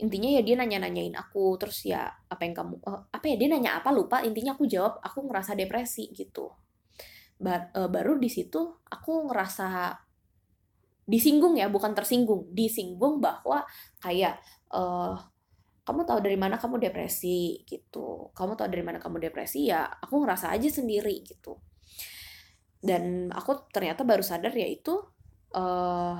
[0.00, 3.78] intinya ya dia nanya-nanyain aku terus ya apa yang kamu uh, apa ya dia nanya
[3.78, 6.48] apa lupa intinya aku jawab aku ngerasa depresi gitu.
[7.36, 9.94] Ba uh, baru di situ aku ngerasa
[11.10, 13.66] disinggung ya bukan tersinggung disinggung bahwa
[14.00, 14.40] kayak
[14.72, 15.18] uh,
[15.90, 17.66] kamu tahu dari mana kamu depresi?
[17.66, 18.30] gitu.
[18.30, 19.66] Kamu tahu dari mana kamu depresi?
[19.66, 21.58] Ya aku ngerasa aja sendiri gitu.
[22.78, 24.94] Dan aku ternyata baru sadar yaitu
[25.50, 26.16] uh,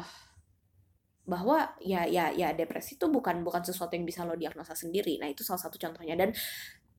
[1.30, 5.14] bahwa ya ya ya depresi itu bukan bukan sesuatu yang bisa lo diagnosa sendiri.
[5.22, 6.18] Nah itu salah satu contohnya.
[6.18, 6.34] Dan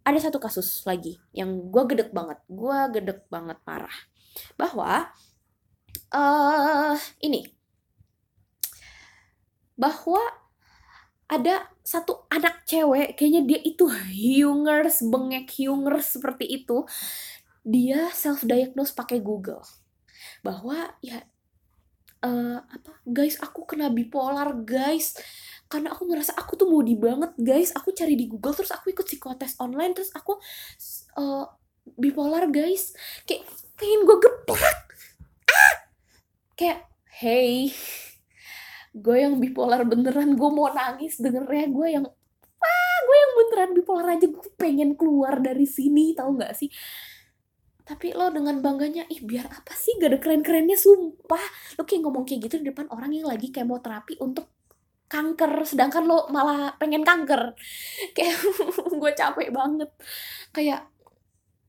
[0.07, 3.91] ada satu kasus lagi yang gue gedek banget gue gedek banget parah.
[4.55, 5.11] Bahwa
[6.15, 7.43] uh, ini.
[9.75, 10.23] Bahwa
[11.27, 16.83] ada satu anak cewek kayaknya dia itu hungers bengek hungers seperti itu
[17.67, 19.59] dia self diagnose pakai Google.
[20.39, 21.27] Bahwa ya
[22.25, 25.17] uh, apa guys aku kena bipolar guys.
[25.71, 27.71] Karena aku ngerasa aku tuh moody banget guys.
[27.77, 30.37] Aku cari di Google terus aku ikut psikotes online terus aku
[31.17, 31.45] uh,
[31.97, 32.93] bipolar guys.
[33.25, 33.47] Kayak
[33.79, 34.79] pengen gue geplak
[35.49, 35.73] ah!
[36.53, 36.91] Kayak
[37.21, 37.69] hey
[38.91, 42.05] gue yang bipolar beneran gue mau nangis dengernya gue yang
[42.61, 46.67] ah gue yang beneran bipolar aja gue pengen keluar dari sini tahu nggak sih
[47.91, 49.99] tapi lo dengan bangganya ih biar apa sih?
[49.99, 51.43] Gak ada keren-kerennya sumpah.
[51.75, 54.47] Lo kayak ngomong kayak gitu di depan orang yang lagi kemoterapi untuk
[55.11, 57.51] kanker sedangkan lo malah pengen kanker.
[58.15, 58.39] Kayak
[59.03, 59.91] gue capek banget.
[60.55, 60.87] Kayak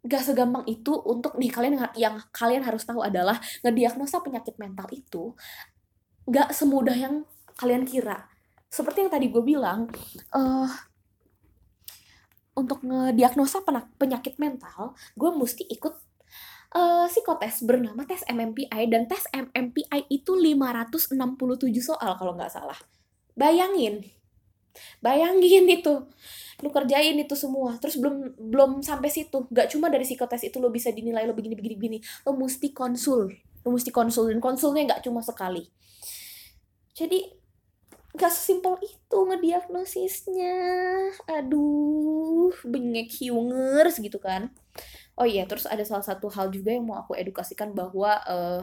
[0.06, 5.34] gak segampang itu untuk nih kalian yang kalian harus tahu adalah ngediagnosa penyakit mental itu
[6.30, 7.26] gak semudah yang
[7.58, 8.30] kalian kira.
[8.70, 9.90] Seperti yang tadi gue bilang
[10.38, 10.70] uh,
[12.54, 13.66] untuk ngediagnosa
[13.98, 16.11] penyakit mental gue mesti ikut
[16.76, 21.16] uh, psikotes bernama tes MMPI dan tes MMPI itu 567
[21.80, 22.76] soal kalau nggak salah.
[23.36, 24.04] Bayangin.
[25.04, 25.94] Bayangin itu.
[26.64, 27.76] Lu kerjain itu semua.
[27.80, 29.44] Terus belum belum sampai situ.
[29.52, 31.98] Gak cuma dari psikotes itu lo bisa dinilai lo begini begini begini.
[32.24, 33.32] Lo mesti konsul.
[33.64, 34.32] Lo mesti konsul.
[34.32, 35.68] Dan konsulnya gak cuma sekali.
[36.92, 37.24] Jadi
[38.16, 40.56] gak sesimpel itu ngediagnosisnya.
[41.28, 44.52] Aduh bengek hiungers gitu kan
[45.20, 48.62] oh iya terus ada salah satu hal juga yang mau aku edukasikan bahwa uh,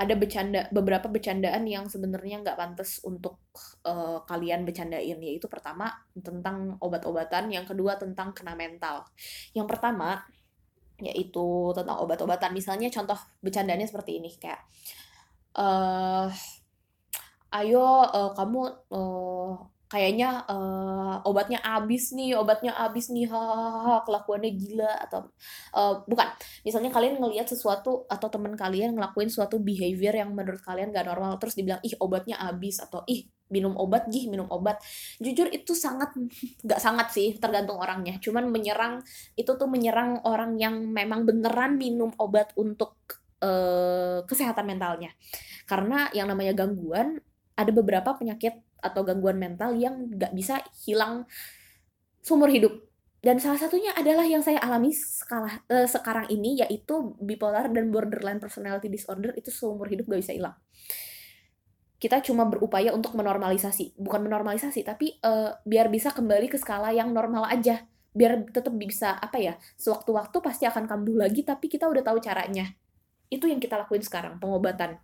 [0.00, 3.36] ada bercanda beberapa bercandaan yang sebenarnya nggak pantas untuk
[3.84, 9.04] uh, kalian bercandain yaitu pertama tentang obat-obatan yang kedua tentang kena mental.
[9.52, 10.24] Yang pertama
[11.04, 12.56] yaitu tentang obat-obatan.
[12.56, 14.64] Misalnya contoh bercandanya seperti ini kayak
[15.60, 16.32] uh,
[17.60, 19.52] ayo uh, kamu uh,
[19.90, 25.26] kayaknya uh, obatnya habis nih, obatnya habis nih, hahaha, kelakuannya gila atau
[25.74, 26.30] uh, bukan.
[26.62, 31.42] Misalnya kalian ngelihat sesuatu atau teman kalian ngelakuin suatu behavior yang menurut kalian gak normal
[31.42, 34.78] terus dibilang ih obatnya habis atau ih minum obat gih minum obat.
[35.18, 36.14] Jujur itu sangat
[36.62, 38.22] gak sangat sih tergantung orangnya.
[38.22, 39.02] Cuman menyerang
[39.34, 42.94] itu tuh menyerang orang yang memang beneran minum obat untuk
[43.42, 45.10] uh, kesehatan mentalnya.
[45.66, 47.18] Karena yang namanya gangguan
[47.58, 51.28] ada beberapa penyakit atau gangguan mental yang nggak bisa hilang
[52.24, 52.90] seumur hidup.
[53.20, 58.40] Dan salah satunya adalah yang saya alami skala, uh, sekarang ini yaitu bipolar dan borderline
[58.40, 60.56] personality disorder itu seumur hidup gak bisa hilang.
[62.00, 64.00] Kita cuma berupaya untuk menormalisasi.
[64.00, 67.84] Bukan menormalisasi tapi uh, biar bisa kembali ke skala yang normal aja.
[68.16, 72.72] Biar tetap bisa apa ya sewaktu-waktu pasti akan kambuh lagi tapi kita udah tahu caranya.
[73.28, 74.96] Itu yang kita lakuin sekarang pengobatan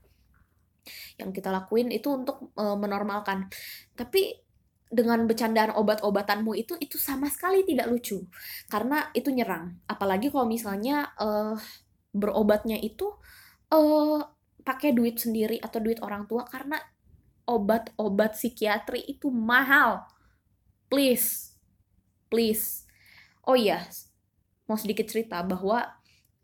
[1.20, 3.50] yang kita lakuin itu untuk uh, menormalkan.
[3.94, 4.42] Tapi
[4.86, 8.22] dengan bercandaan obat-obatanmu itu itu sama sekali tidak lucu.
[8.70, 9.82] Karena itu nyerang.
[9.90, 11.58] Apalagi kalau misalnya uh,
[12.14, 13.10] berobatnya itu
[13.74, 14.20] uh,
[14.62, 16.78] pakai duit sendiri atau duit orang tua karena
[17.46, 20.06] obat-obat psikiatri itu mahal.
[20.86, 21.54] Please.
[22.30, 22.86] Please.
[23.46, 23.86] Oh iya
[24.66, 25.86] mau sedikit cerita bahwa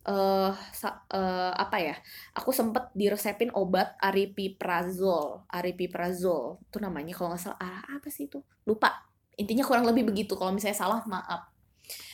[0.08, 1.96] uh, uh, apa ya
[2.34, 8.42] aku sempet diresepin obat aripiprazol aripiprazol itu namanya kalau nggak salah ah, apa sih itu?
[8.66, 8.90] Lupa.
[9.38, 11.48] Intinya kurang lebih begitu kalau misalnya salah maaf.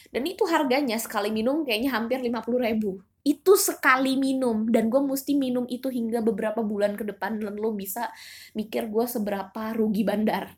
[0.08, 3.02] Dan itu harganya sekali minum kayaknya hampir 50 ribu.
[3.26, 7.74] Itu sekali minum dan gue mesti minum itu hingga beberapa bulan ke depan dan lo
[7.74, 8.08] bisa
[8.56, 10.56] mikir gue seberapa rugi bandar.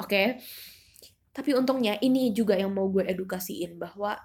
[0.00, 0.08] Oke?
[0.08, 0.26] Okay?
[1.32, 4.20] tapi untungnya ini juga yang mau gue edukasiin bahwa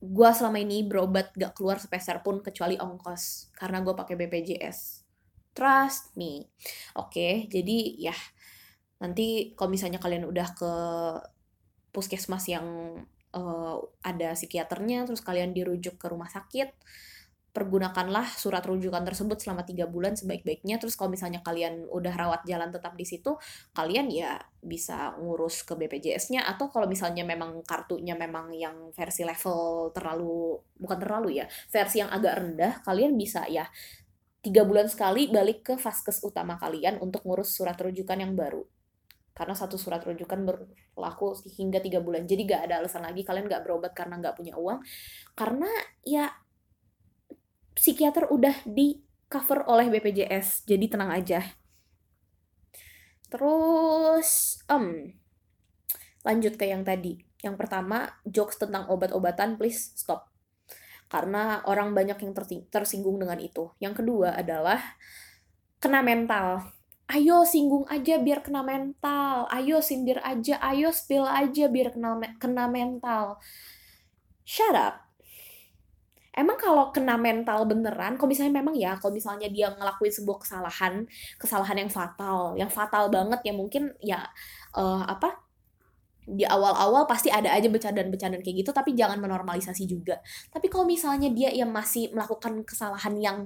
[0.00, 5.04] gue selama ini berobat gak keluar sepeser pun kecuali ongkos karena gue pakai BPJS
[5.52, 6.48] trust me.
[6.96, 7.78] Oke jadi
[8.10, 8.16] ya
[9.00, 10.72] nanti kalau misalnya kalian udah ke
[11.92, 12.66] puskesmas yang
[13.36, 16.72] uh, ada psikiaternya terus kalian dirujuk ke rumah sakit
[17.50, 20.78] pergunakanlah surat rujukan tersebut selama tiga bulan sebaik-baiknya.
[20.78, 23.34] Terus kalau misalnya kalian udah rawat jalan tetap di situ
[23.74, 29.90] kalian ya bisa ngurus ke BPJS-nya atau kalau misalnya memang kartunya memang yang versi level
[29.90, 33.66] terlalu bukan terlalu ya versi yang agak rendah kalian bisa ya
[34.40, 38.64] tiga bulan sekali balik ke vaskes utama kalian untuk ngurus surat rujukan yang baru.
[39.36, 42.28] Karena satu surat rujukan berlaku hingga tiga bulan.
[42.28, 44.84] Jadi gak ada alasan lagi kalian gak berobat karena gak punya uang.
[45.32, 45.68] Karena
[46.04, 46.28] ya
[47.74, 49.00] psikiater udah di
[49.30, 51.40] cover oleh BPJS, jadi tenang aja.
[53.30, 55.06] Terus, um,
[56.26, 57.22] lanjut ke yang tadi.
[57.40, 60.28] Yang pertama, jokes tentang obat-obatan, please stop.
[61.06, 62.34] Karena orang banyak yang
[62.70, 63.70] tersinggung dengan itu.
[63.78, 64.78] Yang kedua adalah
[65.80, 66.76] kena mental.
[67.10, 72.70] ayo singgung aja biar kena mental ayo sindir aja ayo spill aja biar kena kena
[72.70, 73.42] mental
[74.46, 75.09] shut up
[76.34, 81.04] emang kalau kena mental beneran kalau misalnya memang ya kalau misalnya dia ngelakuin sebuah kesalahan
[81.36, 84.22] kesalahan yang fatal yang fatal banget ya mungkin ya
[84.78, 85.50] uh, apa
[86.30, 90.22] di awal-awal pasti ada aja bercandaan-bercandaan kayak gitu tapi jangan menormalisasi juga.
[90.54, 93.38] Tapi kalau misalnya dia yang masih melakukan kesalahan yang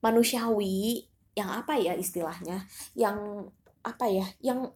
[0.00, 1.04] manusiawi
[1.36, 2.64] yang apa ya istilahnya
[2.96, 3.44] yang
[3.84, 4.72] apa ya yang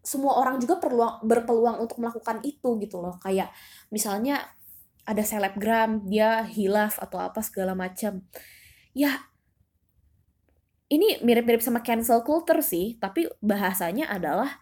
[0.00, 3.20] semua orang juga perlu berpeluang untuk melakukan itu gitu loh.
[3.20, 3.52] Kayak
[3.92, 4.40] misalnya
[5.08, 8.20] ada selebgram dia hilaf atau apa segala macam
[8.92, 9.32] ya
[10.92, 14.60] ini mirip-mirip sama cancel culture sih tapi bahasanya adalah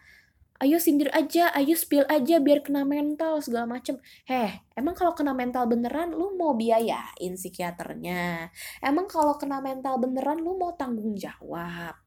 [0.57, 4.01] ayo sindir aja, ayo spill aja biar kena mental segala macem.
[4.24, 8.49] Heh, emang kalau kena mental beneran lu mau biayain psikiaternya?
[8.80, 12.01] Emang kalau kena mental beneran lu mau tanggung jawab?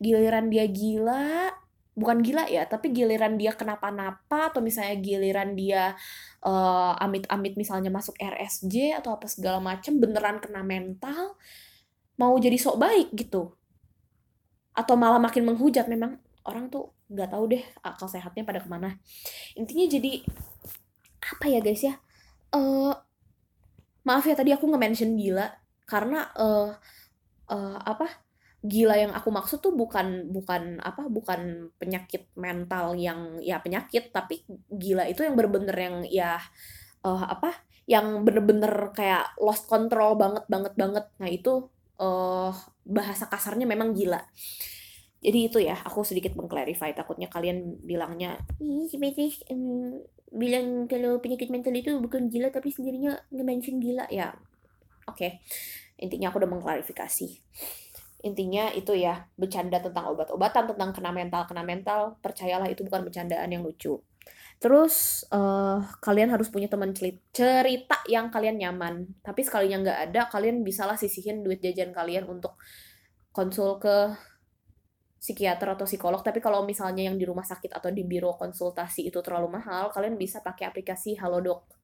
[0.00, 1.52] Giliran dia gila,
[1.94, 5.94] bukan gila ya, tapi giliran dia kenapa-napa atau misalnya giliran dia
[6.42, 11.38] uh, amit-amit misalnya masuk RSJ atau apa segala macem beneran kena mental
[12.18, 13.54] mau jadi sok baik gitu.
[14.74, 18.98] Atau malah makin menghujat memang orang tuh nggak tahu deh akal sehatnya pada ke mana.
[19.54, 20.22] Intinya jadi
[21.24, 21.94] apa ya guys ya
[22.54, 22.94] uh,
[24.06, 25.50] maaf ya tadi aku nge-mention gila
[25.84, 26.70] karena uh,
[27.50, 28.23] uh, apa
[28.64, 34.40] gila yang aku maksud tuh bukan bukan apa bukan penyakit mental yang ya penyakit tapi
[34.72, 36.40] gila itu yang bener-bener yang ya
[37.04, 37.52] uh, apa
[37.84, 41.04] yang bener-bener kayak lost control banget banget banget.
[41.20, 41.68] Nah itu
[42.00, 42.48] uh,
[42.88, 44.24] bahasa kasarnya memang gila.
[45.20, 46.96] Jadi itu ya aku sedikit mengclarify.
[46.96, 48.88] Takutnya kalian bilangnya ih
[50.34, 54.08] bilang kalau penyakit mental itu bukan gila tapi sendirinya nge-mention gila.
[54.08, 54.32] Ya
[55.04, 55.20] oke.
[55.20, 55.32] Okay.
[55.94, 57.28] intinya aku udah mengklarifikasi
[58.24, 63.52] intinya itu ya bercanda tentang obat-obatan tentang kena mental kena mental percayalah itu bukan bercandaan
[63.52, 64.00] yang lucu.
[64.56, 69.12] Terus uh, kalian harus punya teman cerita yang kalian nyaman.
[69.20, 72.56] Tapi sekalinya nggak ada kalian bisalah sisihin duit jajan kalian untuk
[73.28, 74.16] konsul ke
[75.20, 76.24] psikiater atau psikolog.
[76.24, 80.16] Tapi kalau misalnya yang di rumah sakit atau di biro konsultasi itu terlalu mahal kalian
[80.16, 81.83] bisa pakai aplikasi Halodoc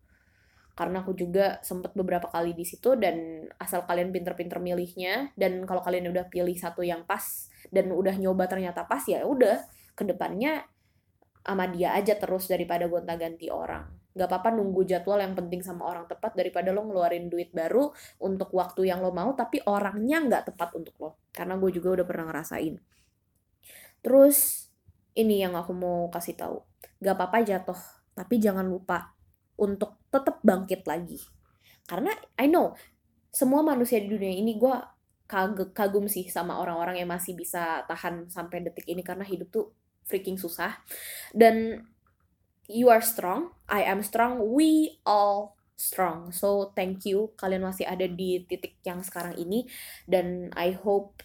[0.80, 5.84] karena aku juga sempet beberapa kali di situ dan asal kalian pinter-pinter milihnya dan kalau
[5.84, 9.60] kalian udah pilih satu yang pas dan udah nyoba ternyata pas ya udah
[9.92, 10.64] ke depannya
[11.44, 13.92] sama dia aja terus daripada gonta-ganti orang.
[14.16, 18.48] Nggak apa-apa nunggu jadwal yang penting sama orang tepat daripada lo ngeluarin duit baru untuk
[18.56, 21.10] waktu yang lo mau tapi orangnya nggak tepat untuk lo.
[21.28, 22.80] Karena gue juga udah pernah ngerasain.
[24.00, 24.64] Terus
[25.12, 26.56] ini yang aku mau kasih tahu.
[27.04, 27.80] Nggak apa-apa jatuh
[28.16, 29.19] tapi jangan lupa
[29.60, 31.20] untuk tetap bangkit lagi.
[31.84, 32.72] Karena I know
[33.30, 34.74] semua manusia di dunia ini gue
[35.30, 39.66] kag kagum sih sama orang-orang yang masih bisa tahan sampai detik ini karena hidup tuh
[40.08, 40.80] freaking susah.
[41.30, 41.86] Dan
[42.66, 46.28] you are strong I am strong we all strong.
[46.28, 47.32] So thank you.
[47.40, 49.64] Kalian masih ada di titik yang sekarang ini.
[50.04, 51.24] Dan I hope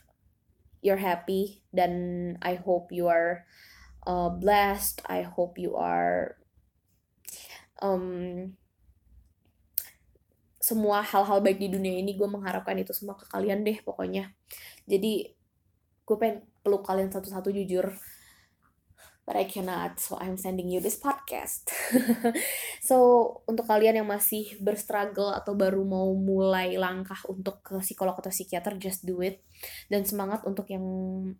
[0.80, 1.66] you're happy.
[1.76, 1.94] Dan
[2.40, 3.44] I hope you are
[4.08, 5.04] uh, blessed.
[5.12, 6.40] I hope you are
[7.82, 8.54] um,
[10.66, 14.34] semua hal-hal baik di dunia ini gue mengharapkan itu semua ke kalian deh pokoknya.
[14.90, 15.30] Jadi
[16.06, 17.94] gue pengen peluk kalian satu-satu jujur.
[19.26, 21.70] But I cannot so I'm sending you this podcast.
[22.86, 22.98] So
[23.50, 28.78] untuk kalian yang masih berstruggle atau baru mau mulai langkah untuk ke psikolog atau psikiater
[28.78, 29.42] just do it.
[29.90, 30.86] Dan semangat untuk yang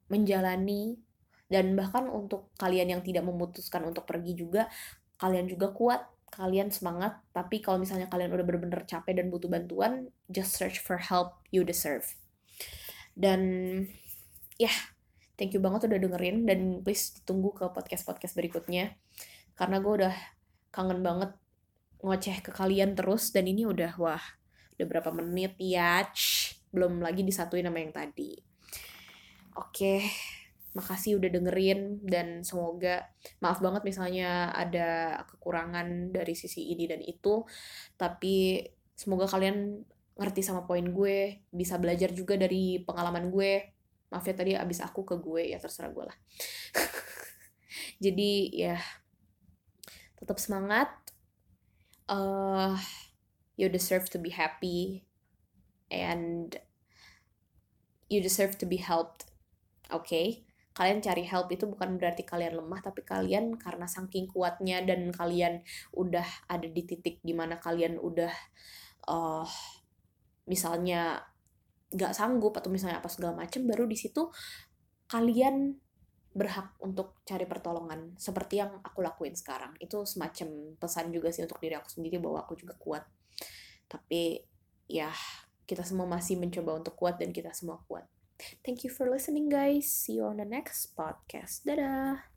[0.10, 0.98] menjalani
[1.46, 4.66] dan bahkan untuk kalian yang tidak memutuskan untuk pergi juga
[5.22, 6.02] kalian juga kuat
[6.36, 11.00] kalian semangat tapi kalau misalnya kalian udah bener-bener capek dan butuh bantuan just search for
[11.00, 12.04] help you deserve.
[13.16, 13.42] Dan
[14.60, 14.78] ya yeah,
[15.40, 19.00] thank you banget udah dengerin dan please tunggu ke podcast-podcast berikutnya.
[19.56, 20.16] Karena gue udah
[20.76, 21.32] kangen banget
[22.04, 24.22] ngoceh ke kalian terus dan ini udah wah
[24.76, 26.04] udah berapa menit ya?
[26.76, 28.36] Belum lagi disatuin sama yang tadi.
[29.56, 30.04] Oke.
[30.04, 30.45] okay
[30.76, 33.08] makasih udah dengerin dan semoga
[33.40, 37.48] maaf banget misalnya ada kekurangan dari sisi ini dan itu
[37.96, 38.60] tapi
[38.96, 43.76] semoga kalian ngerti sama poin gue bisa belajar juga dari pengalaman gue.
[44.12, 46.18] Maaf ya tadi abis aku ke gue ya terserah gue lah.
[48.04, 48.80] Jadi ya
[50.16, 50.88] tetap semangat.
[52.06, 52.78] Uh,
[53.58, 55.04] you deserve to be happy
[55.90, 56.62] and
[58.08, 59.26] you deserve to be helped
[59.90, 60.45] okay?
[60.76, 65.64] kalian cari help itu bukan berarti kalian lemah tapi kalian karena saking kuatnya dan kalian
[65.96, 68.34] udah ada di titik di mana kalian udah
[69.08, 69.48] uh,
[70.52, 71.24] misalnya
[71.96, 74.28] nggak sanggup atau misalnya apa segala macem baru di situ
[75.08, 75.80] kalian
[76.36, 79.72] berhak untuk cari pertolongan seperti yang aku lakuin sekarang.
[79.80, 83.08] Itu semacam pesan juga sih untuk diri aku sendiri bahwa aku juga kuat.
[83.88, 84.44] Tapi
[84.92, 85.08] ya
[85.64, 88.04] kita semua masih mencoba untuk kuat dan kita semua kuat.
[88.66, 89.88] Thank you for listening, guys.
[89.88, 91.64] See you on the next podcast.
[91.64, 92.35] Dadah.